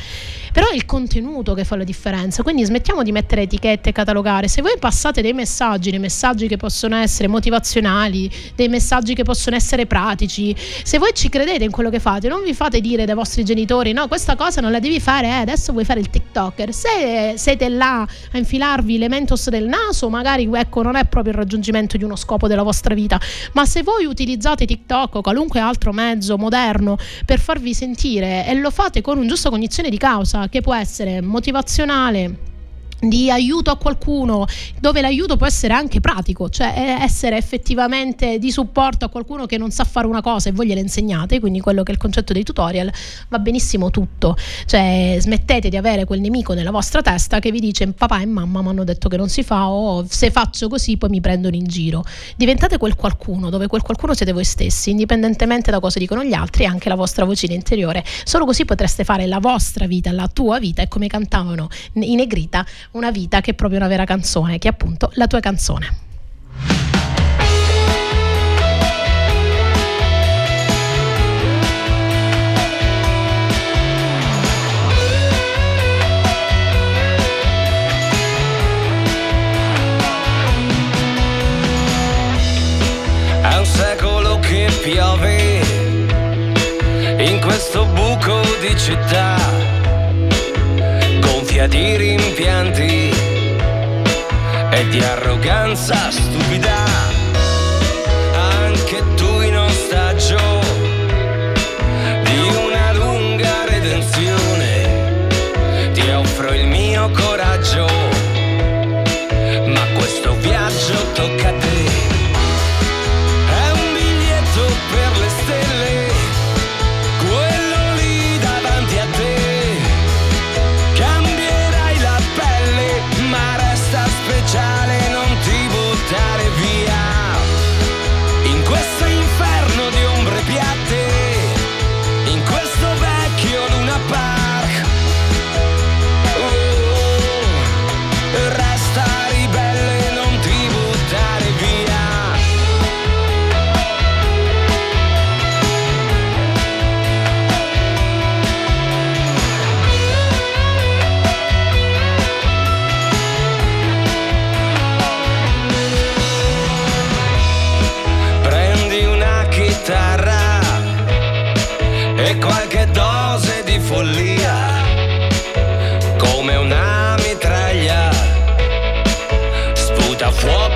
però 0.52 0.68
è 0.68 0.74
il 0.74 0.84
contenuto 0.84 1.54
che 1.54 1.64
fa 1.64 1.76
la 1.76 1.84
differenza, 1.84 2.42
quindi 2.42 2.64
smettiamo 2.64 3.02
di 3.02 3.12
mettere 3.12 3.42
etichette 3.42 3.90
e 3.90 3.92
catalogare, 3.92 4.48
se 4.48 4.62
voi 4.62 4.76
passate 4.78 4.97
dei 5.20 5.32
messaggi, 5.32 5.90
dei 5.90 6.00
messaggi 6.00 6.48
che 6.48 6.56
possono 6.56 6.96
essere 6.96 7.28
motivazionali, 7.28 8.30
dei 8.56 8.68
messaggi 8.68 9.14
che 9.14 9.22
possono 9.22 9.54
essere 9.54 9.86
pratici, 9.86 10.54
se 10.58 10.98
voi 10.98 11.10
ci 11.14 11.28
credete 11.28 11.62
in 11.62 11.70
quello 11.70 11.88
che 11.88 12.00
fate, 12.00 12.28
non 12.28 12.42
vi 12.42 12.52
fate 12.52 12.80
dire 12.80 13.04
dai 13.04 13.14
vostri 13.14 13.44
genitori 13.44 13.92
no, 13.92 14.08
questa 14.08 14.34
cosa 14.34 14.60
non 14.60 14.72
la 14.72 14.80
devi 14.80 14.98
fare, 14.98 15.28
eh, 15.28 15.40
adesso 15.40 15.72
vuoi 15.72 15.84
fare 15.84 16.00
il 16.00 16.10
TikToker, 16.10 16.74
se 16.74 17.34
siete 17.36 17.68
là 17.68 18.00
a 18.00 18.38
infilarvi 18.38 18.98
le 18.98 19.08
mentos 19.08 19.48
del 19.48 19.66
naso, 19.66 20.08
magari 20.08 20.48
ecco 20.52 20.82
non 20.82 20.96
è 20.96 21.04
proprio 21.04 21.32
il 21.32 21.38
raggiungimento 21.38 21.96
di 21.96 22.02
uno 22.04 22.16
scopo 22.16 22.48
della 22.48 22.64
vostra 22.64 22.94
vita, 22.94 23.20
ma 23.52 23.64
se 23.64 23.82
voi 23.84 24.04
utilizzate 24.04 24.66
TikTok 24.66 25.14
o 25.14 25.20
qualunque 25.20 25.60
altro 25.60 25.92
mezzo 25.92 26.36
moderno 26.36 26.96
per 27.24 27.38
farvi 27.38 27.72
sentire 27.72 28.46
e 28.46 28.54
lo 28.54 28.70
fate 28.70 29.00
con 29.00 29.18
un 29.18 29.28
giusto 29.28 29.50
cognizione 29.50 29.90
di 29.90 29.98
causa, 29.98 30.48
che 30.48 30.60
può 30.60 30.74
essere 30.74 31.20
motivazionale, 31.20 32.56
di 33.00 33.30
aiuto 33.30 33.70
a 33.70 33.76
qualcuno 33.76 34.46
dove 34.80 35.00
l'aiuto 35.00 35.36
può 35.36 35.46
essere 35.46 35.72
anche 35.72 36.00
pratico 36.00 36.48
cioè 36.48 36.72
eh, 36.76 37.02
essere 37.02 37.36
effettivamente 37.36 38.38
di 38.38 38.50
supporto 38.50 39.04
a 39.04 39.08
qualcuno 39.08 39.46
che 39.46 39.56
non 39.56 39.70
sa 39.70 39.84
fare 39.84 40.06
una 40.06 40.20
cosa 40.20 40.48
e 40.48 40.52
voi 40.52 40.66
gliela 40.66 40.80
insegnate 40.80 41.40
quindi 41.40 41.60
quello 41.60 41.82
che 41.82 41.90
è 41.90 41.94
il 41.94 42.00
concetto 42.00 42.32
dei 42.32 42.42
tutorial 42.42 42.90
va 43.28 43.38
benissimo 43.38 43.90
tutto. 43.90 44.36
Cioè 44.66 45.16
smettete 45.18 45.68
di 45.68 45.76
avere 45.76 46.04
quel 46.04 46.20
nemico 46.20 46.54
nella 46.54 46.70
vostra 46.70 47.02
testa 47.02 47.38
che 47.38 47.50
vi 47.50 47.60
dice 47.60 47.86
papà 47.92 48.20
e 48.20 48.26
mamma 48.26 48.62
mi 48.62 48.68
hanno 48.68 48.84
detto 48.84 49.08
che 49.08 49.16
non 49.16 49.28
si 49.28 49.42
fa 49.42 49.68
o 49.68 50.04
se 50.08 50.30
faccio 50.30 50.68
così 50.68 50.96
poi 50.96 51.10
mi 51.10 51.20
prendono 51.20 51.54
in 51.54 51.66
giro. 51.66 52.04
Diventate 52.36 52.78
quel 52.78 52.94
qualcuno 52.94 53.50
dove 53.50 53.66
quel 53.66 53.82
qualcuno 53.82 54.14
siete 54.14 54.32
voi 54.32 54.44
stessi 54.44 54.90
indipendentemente 54.90 55.70
da 55.70 55.80
cosa 55.80 55.98
dicono 55.98 56.24
gli 56.24 56.32
altri 56.32 56.64
e 56.64 56.66
anche 56.66 56.88
la 56.88 56.94
vostra 56.94 57.24
vocina 57.24 57.54
interiore. 57.54 58.04
Solo 58.24 58.44
così 58.44 58.64
potreste 58.64 59.04
fare 59.04 59.26
la 59.26 59.38
vostra 59.38 59.86
vita 59.86 60.12
la 60.12 60.28
tua 60.32 60.58
vita 60.58 60.82
e 60.82 60.88
come 60.88 61.06
cantavano 61.06 61.68
i 61.94 62.14
Negrita 62.14 62.64
una 62.92 63.10
vita 63.10 63.40
che 63.40 63.52
è 63.52 63.54
proprio 63.54 63.78
una 63.78 63.88
vera 63.88 64.04
canzone, 64.04 64.58
che 64.58 64.68
è 64.68 64.70
appunto 64.70 65.10
la 65.14 65.26
tua 65.26 65.40
canzone. 65.40 66.06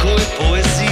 Sputa 0.02 0.08
fuoco 0.08 0.16
e 0.16 0.24
poesia, 0.36 0.91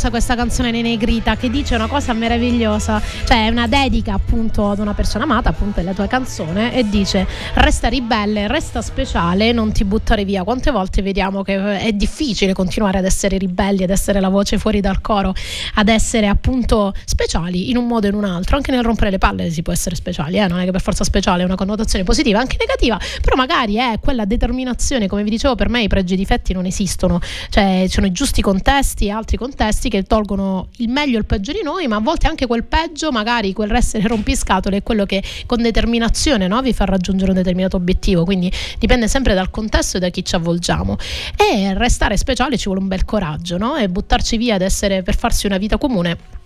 meravigliosa 0.00 0.10
questa 0.10 0.34
canzone 0.34 0.70
nei 0.70 0.82
Negrita 0.82 1.36
che 1.36 1.50
dice 1.50 1.74
una 1.74 1.86
cosa 1.86 2.14
meravigliosa, 2.14 3.02
cioè 3.24 3.46
è 3.46 3.48
una 3.48 3.66
dedica 3.66 4.14
appunto 4.14 4.70
ad 4.70 4.78
una 4.78 4.94
persona 4.94 5.24
amata, 5.24 5.50
appunto 5.50 5.80
è 5.80 5.82
la 5.82 5.92
tua 5.92 6.06
canzone 6.06 6.72
e 6.72 6.88
dice 6.88 7.26
resta 7.54 7.88
ribelle, 7.88 8.48
resta 8.48 8.80
speciale, 8.80 9.52
non 9.52 9.72
ti 9.72 9.84
buttare 9.84 10.24
via. 10.24 10.42
Quante 10.42 10.70
volte 10.70 11.02
vediamo 11.02 11.42
che 11.42 11.78
è 11.80 11.92
difficile 11.92 12.54
continuare 12.54 12.98
ad 12.98 13.04
essere 13.04 13.36
ribelli, 13.36 13.82
ad 13.82 13.90
essere 13.90 14.20
la 14.20 14.30
voce 14.30 14.58
fuori 14.58 14.80
dal 14.80 15.00
coro, 15.02 15.34
ad 15.74 15.88
essere 15.88 16.28
appunto 16.28 16.94
speciali 17.04 17.70
in 17.70 17.76
un 17.76 17.86
modo 17.86 18.06
o 18.06 18.10
in 18.10 18.16
un 18.16 18.24
altro, 18.24 18.56
anche 18.56 18.70
nel 18.70 18.82
rompere 18.82 19.10
le 19.10 19.18
palle 19.18 19.50
si 19.50 19.62
può 19.62 19.72
essere 19.72 19.96
speciali, 19.96 20.38
eh? 20.38 20.46
non 20.46 20.60
è 20.60 20.64
che 20.64 20.70
per 20.70 20.80
forza 20.80 21.04
speciale 21.04 21.42
è 21.42 21.44
una 21.44 21.56
connotazione 21.56 22.04
positiva, 22.04 22.38
anche 22.38 22.56
negativa, 22.58 22.98
però 23.20 23.36
magari 23.36 23.74
è 23.74 23.98
quella 24.00 24.24
determinazione, 24.24 25.08
come 25.08 25.22
vi 25.24 25.30
dicevo, 25.30 25.56
per 25.56 25.68
me 25.68 25.82
i 25.82 25.88
pregi 25.88 26.12
e 26.12 26.16
i 26.16 26.18
difetti 26.18 26.52
non 26.54 26.64
esistono, 26.64 27.20
cioè 27.50 27.82
ci 27.82 27.94
sono 27.94 28.06
i 28.06 28.12
giusti 28.12 28.40
contesti 28.40 29.06
e 29.06 29.10
altri 29.10 29.36
contesti 29.36 29.88
che 29.90 30.04
tolgono 30.04 30.68
il 30.78 30.88
meglio 30.88 31.16
e 31.16 31.18
il 31.18 31.26
peggio 31.26 31.52
di 31.52 31.60
noi, 31.62 31.86
ma 31.86 31.96
a 31.96 32.00
volte 32.00 32.26
anche 32.26 32.46
quel 32.46 32.64
peggio, 32.64 33.12
magari 33.12 33.52
quel 33.52 33.70
essere 33.74 34.06
rompiscatole 34.06 34.78
è 34.78 34.82
quello 34.82 35.04
che 35.04 35.22
con 35.46 35.60
determinazione 35.60 36.46
no, 36.46 36.62
vi 36.62 36.72
fa 36.72 36.84
raggiungere 36.86 37.32
un 37.32 37.36
determinato 37.36 37.76
obiettivo, 37.76 38.24
quindi 38.24 38.50
dipende 38.78 39.08
sempre 39.08 39.34
dal 39.34 39.50
contesto 39.50 39.98
e 39.98 40.00
da 40.00 40.08
chi 40.08 40.24
ci 40.24 40.34
avvolgiamo. 40.34 40.96
E 41.36 41.74
restare 41.74 42.16
speciale 42.16 42.56
ci 42.56 42.64
vuole 42.64 42.80
un 42.80 42.88
bel 42.88 43.04
coraggio, 43.04 43.58
no? 43.58 43.76
E 43.76 43.88
buttarci 43.88 44.36
via 44.36 44.54
ad 44.54 44.62
essere 44.62 45.02
per 45.02 45.16
farsi 45.16 45.46
una 45.46 45.58
vita 45.58 45.76
comune 45.76 46.39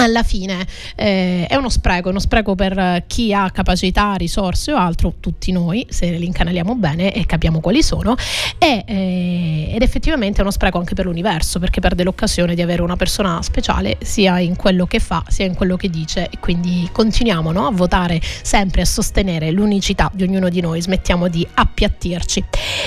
alla 0.00 0.22
fine 0.22 0.66
eh, 0.96 1.46
è 1.46 1.56
uno 1.56 1.68
spreco, 1.68 2.08
uno 2.08 2.18
spreco 2.18 2.54
per 2.54 3.04
chi 3.06 3.32
ha 3.34 3.50
capacità, 3.50 4.14
risorse 4.14 4.72
o 4.72 4.76
altro, 4.76 5.14
tutti 5.20 5.52
noi, 5.52 5.86
se 5.90 6.10
li 6.10 6.24
incanaliamo 6.24 6.74
bene 6.74 7.12
e 7.12 7.26
capiamo 7.26 7.60
quali 7.60 7.82
sono, 7.82 8.16
e, 8.58 8.84
eh, 8.86 9.70
ed 9.74 9.82
effettivamente 9.82 10.38
è 10.38 10.40
uno 10.42 10.50
spreco 10.50 10.78
anche 10.78 10.94
per 10.94 11.04
l'universo, 11.04 11.58
perché 11.58 11.80
perde 11.80 12.02
l'occasione 12.02 12.54
di 12.54 12.62
avere 12.62 12.82
una 12.82 12.96
persona 12.96 13.42
speciale 13.42 13.98
sia 14.00 14.38
in 14.38 14.56
quello 14.56 14.86
che 14.86 15.00
fa, 15.00 15.22
sia 15.28 15.44
in 15.44 15.54
quello 15.54 15.76
che 15.76 15.90
dice, 15.90 16.28
e 16.30 16.38
quindi 16.38 16.88
continuiamo 16.90 17.52
no, 17.52 17.66
a 17.66 17.70
votare 17.70 18.20
sempre 18.22 18.82
a 18.82 18.86
sostenere 18.86 19.50
l'unicità 19.50 20.10
di 20.14 20.22
ognuno 20.22 20.48
di 20.48 20.60
noi, 20.60 20.80
smettiamo 20.80 21.28
di 21.28 21.46
appiattirci. 21.52 22.44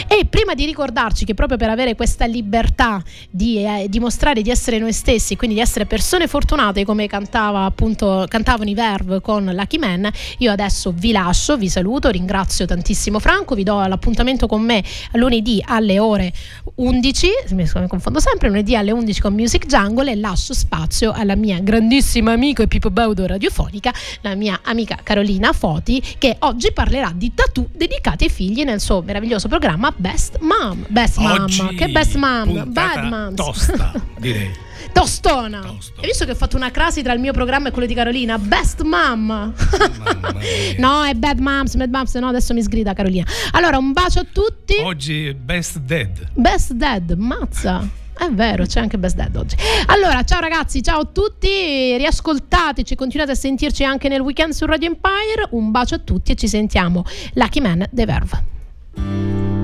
E 0.08 0.26
prima 0.26 0.56
di 0.56 0.66
ricordarci 0.66 1.26
che 1.26 1.36
proprio 1.36 1.58
per 1.58 1.70
avere 1.70 1.96
questa 1.96 2.26
libertà 2.26 3.02
di 3.30 3.64
eh, 3.64 3.86
dimostrare 3.88 4.42
di 4.42 4.50
essere 4.50 4.80
noi 4.80 4.94
stessi, 4.94 5.36
quindi 5.36 5.56
di 5.56 5.62
essere 5.62 5.86
persone 5.86 6.28
fortunate 6.28 6.84
come 6.84 7.03
cantava 7.08 7.66
appunto 7.66 8.26
cantavano 8.28 8.70
i 8.70 8.74
Verve 8.74 9.22
con 9.22 9.46
Lucky 9.46 9.78
Man, 9.78 10.10
io 10.40 10.52
adesso 10.52 10.92
vi 10.92 11.12
lascio, 11.12 11.58
vi 11.58 11.70
saluto, 11.70 12.10
ringrazio 12.10 12.66
tantissimo 12.66 13.20
Franco, 13.20 13.56
vi 13.56 13.64
do 13.64 13.86
l'appuntamento 13.86 14.48
con 14.48 14.62
me 14.62 14.84
lunedì 15.14 15.64
alle 15.66 16.00
ore 16.00 16.32
11, 16.76 17.28
mi 17.52 17.68
confondo 17.88 18.20
sempre, 18.20 18.48
lunedì 18.48 18.76
alle 18.76 18.92
11 18.92 19.22
con 19.22 19.34
Music 19.34 19.66
Jungle 19.66 20.12
e 20.12 20.16
lascio 20.16 20.54
spazio 20.54 21.12
alla 21.12 21.36
mia 21.36 21.60
grandissima 21.60 22.32
amica 22.32 22.64
e 22.64 22.68
Pippo 22.68 22.90
Baudo 22.90 23.26
radiofonica, 23.26 23.94
la 24.22 24.36
mia 24.36 24.60
amica 24.64 24.98
Carolina 25.04 25.54
Foti, 25.54 26.02
che 26.18 26.38
oggi 26.40 26.72
parlerà 26.72 27.12
di 27.14 27.34
tattoo 27.34 27.68
dedicati 27.74 28.26
ai 28.26 28.30
figli 28.30 28.64
nel 28.64 28.80
suo 28.80 29.02
meraviglioso 29.02 29.48
programma 29.48 29.94
Best 29.96 30.40
Mom. 30.40 30.86
Best 30.90 31.18
Oggi 31.18 31.62
Mom, 31.62 31.76
che 31.76 31.88
best 31.90 32.16
mom, 32.16 32.72
bad 32.72 33.04
moms. 33.04 33.36
Tosta, 33.36 33.94
direi. 34.18 34.72
Tostona. 34.94 35.60
Hai 35.60 36.06
visto 36.06 36.24
che 36.24 36.32
ho 36.32 36.36
fatto 36.36 36.56
una 36.56 36.72
crasi 36.72 37.02
tra 37.02 37.12
il 37.14 37.20
mio 37.20 37.34
programma 37.34 37.68
e 37.68 37.72
quello 37.72 37.88
di 37.88 37.94
Carolina? 37.94 38.38
Best 38.38 38.82
mom. 38.84 39.54
no, 40.78 41.04
è 41.04 41.14
bad 41.14 41.40
moms, 41.40 41.76
bad 41.76 41.90
moms, 41.90 42.14
no, 42.16 42.28
adesso 42.28 42.54
mi 42.54 42.62
sgrida 42.62 42.94
Carolina. 42.94 43.26
Allora, 43.52 43.78
un 43.78 43.92
bacio 43.92 44.20
a 44.20 44.26
tutti. 44.32 44.76
Oggi 44.82 45.34
Best 45.34 45.80
Dead. 45.80 46.30
Best 46.34 46.74
Dad, 46.74 47.12
mazza. 47.18 48.02
È 48.16 48.30
vero, 48.30 48.66
c'è 48.66 48.80
anche 48.80 48.98
Best 48.98 49.16
Dad 49.16 49.36
oggi. 49.36 49.56
Allora, 49.88 50.24
ciao 50.24 50.40
ragazzi, 50.40 50.82
ciao 50.84 51.02
a 51.02 51.06
tutti, 51.12 51.98
riascoltateci, 51.98 52.96
continuate 52.96 53.32
a 53.32 53.36
sentirci 53.36 53.84
anche 53.84 54.08
nel 54.08 54.22
weekend 54.22 54.54
su 54.54 54.66
Radio 54.66 54.88
Empire. 54.88 55.48
Un 55.50 55.72
bacio 55.72 55.96
a 55.96 56.00
tutti 56.00 56.32
e 56.32 56.36
ci 56.36 56.48
sentiamo. 56.48 57.04
Lucky 57.34 57.60
Man, 57.60 57.88
The 57.92 58.06
Verve. 58.06 59.63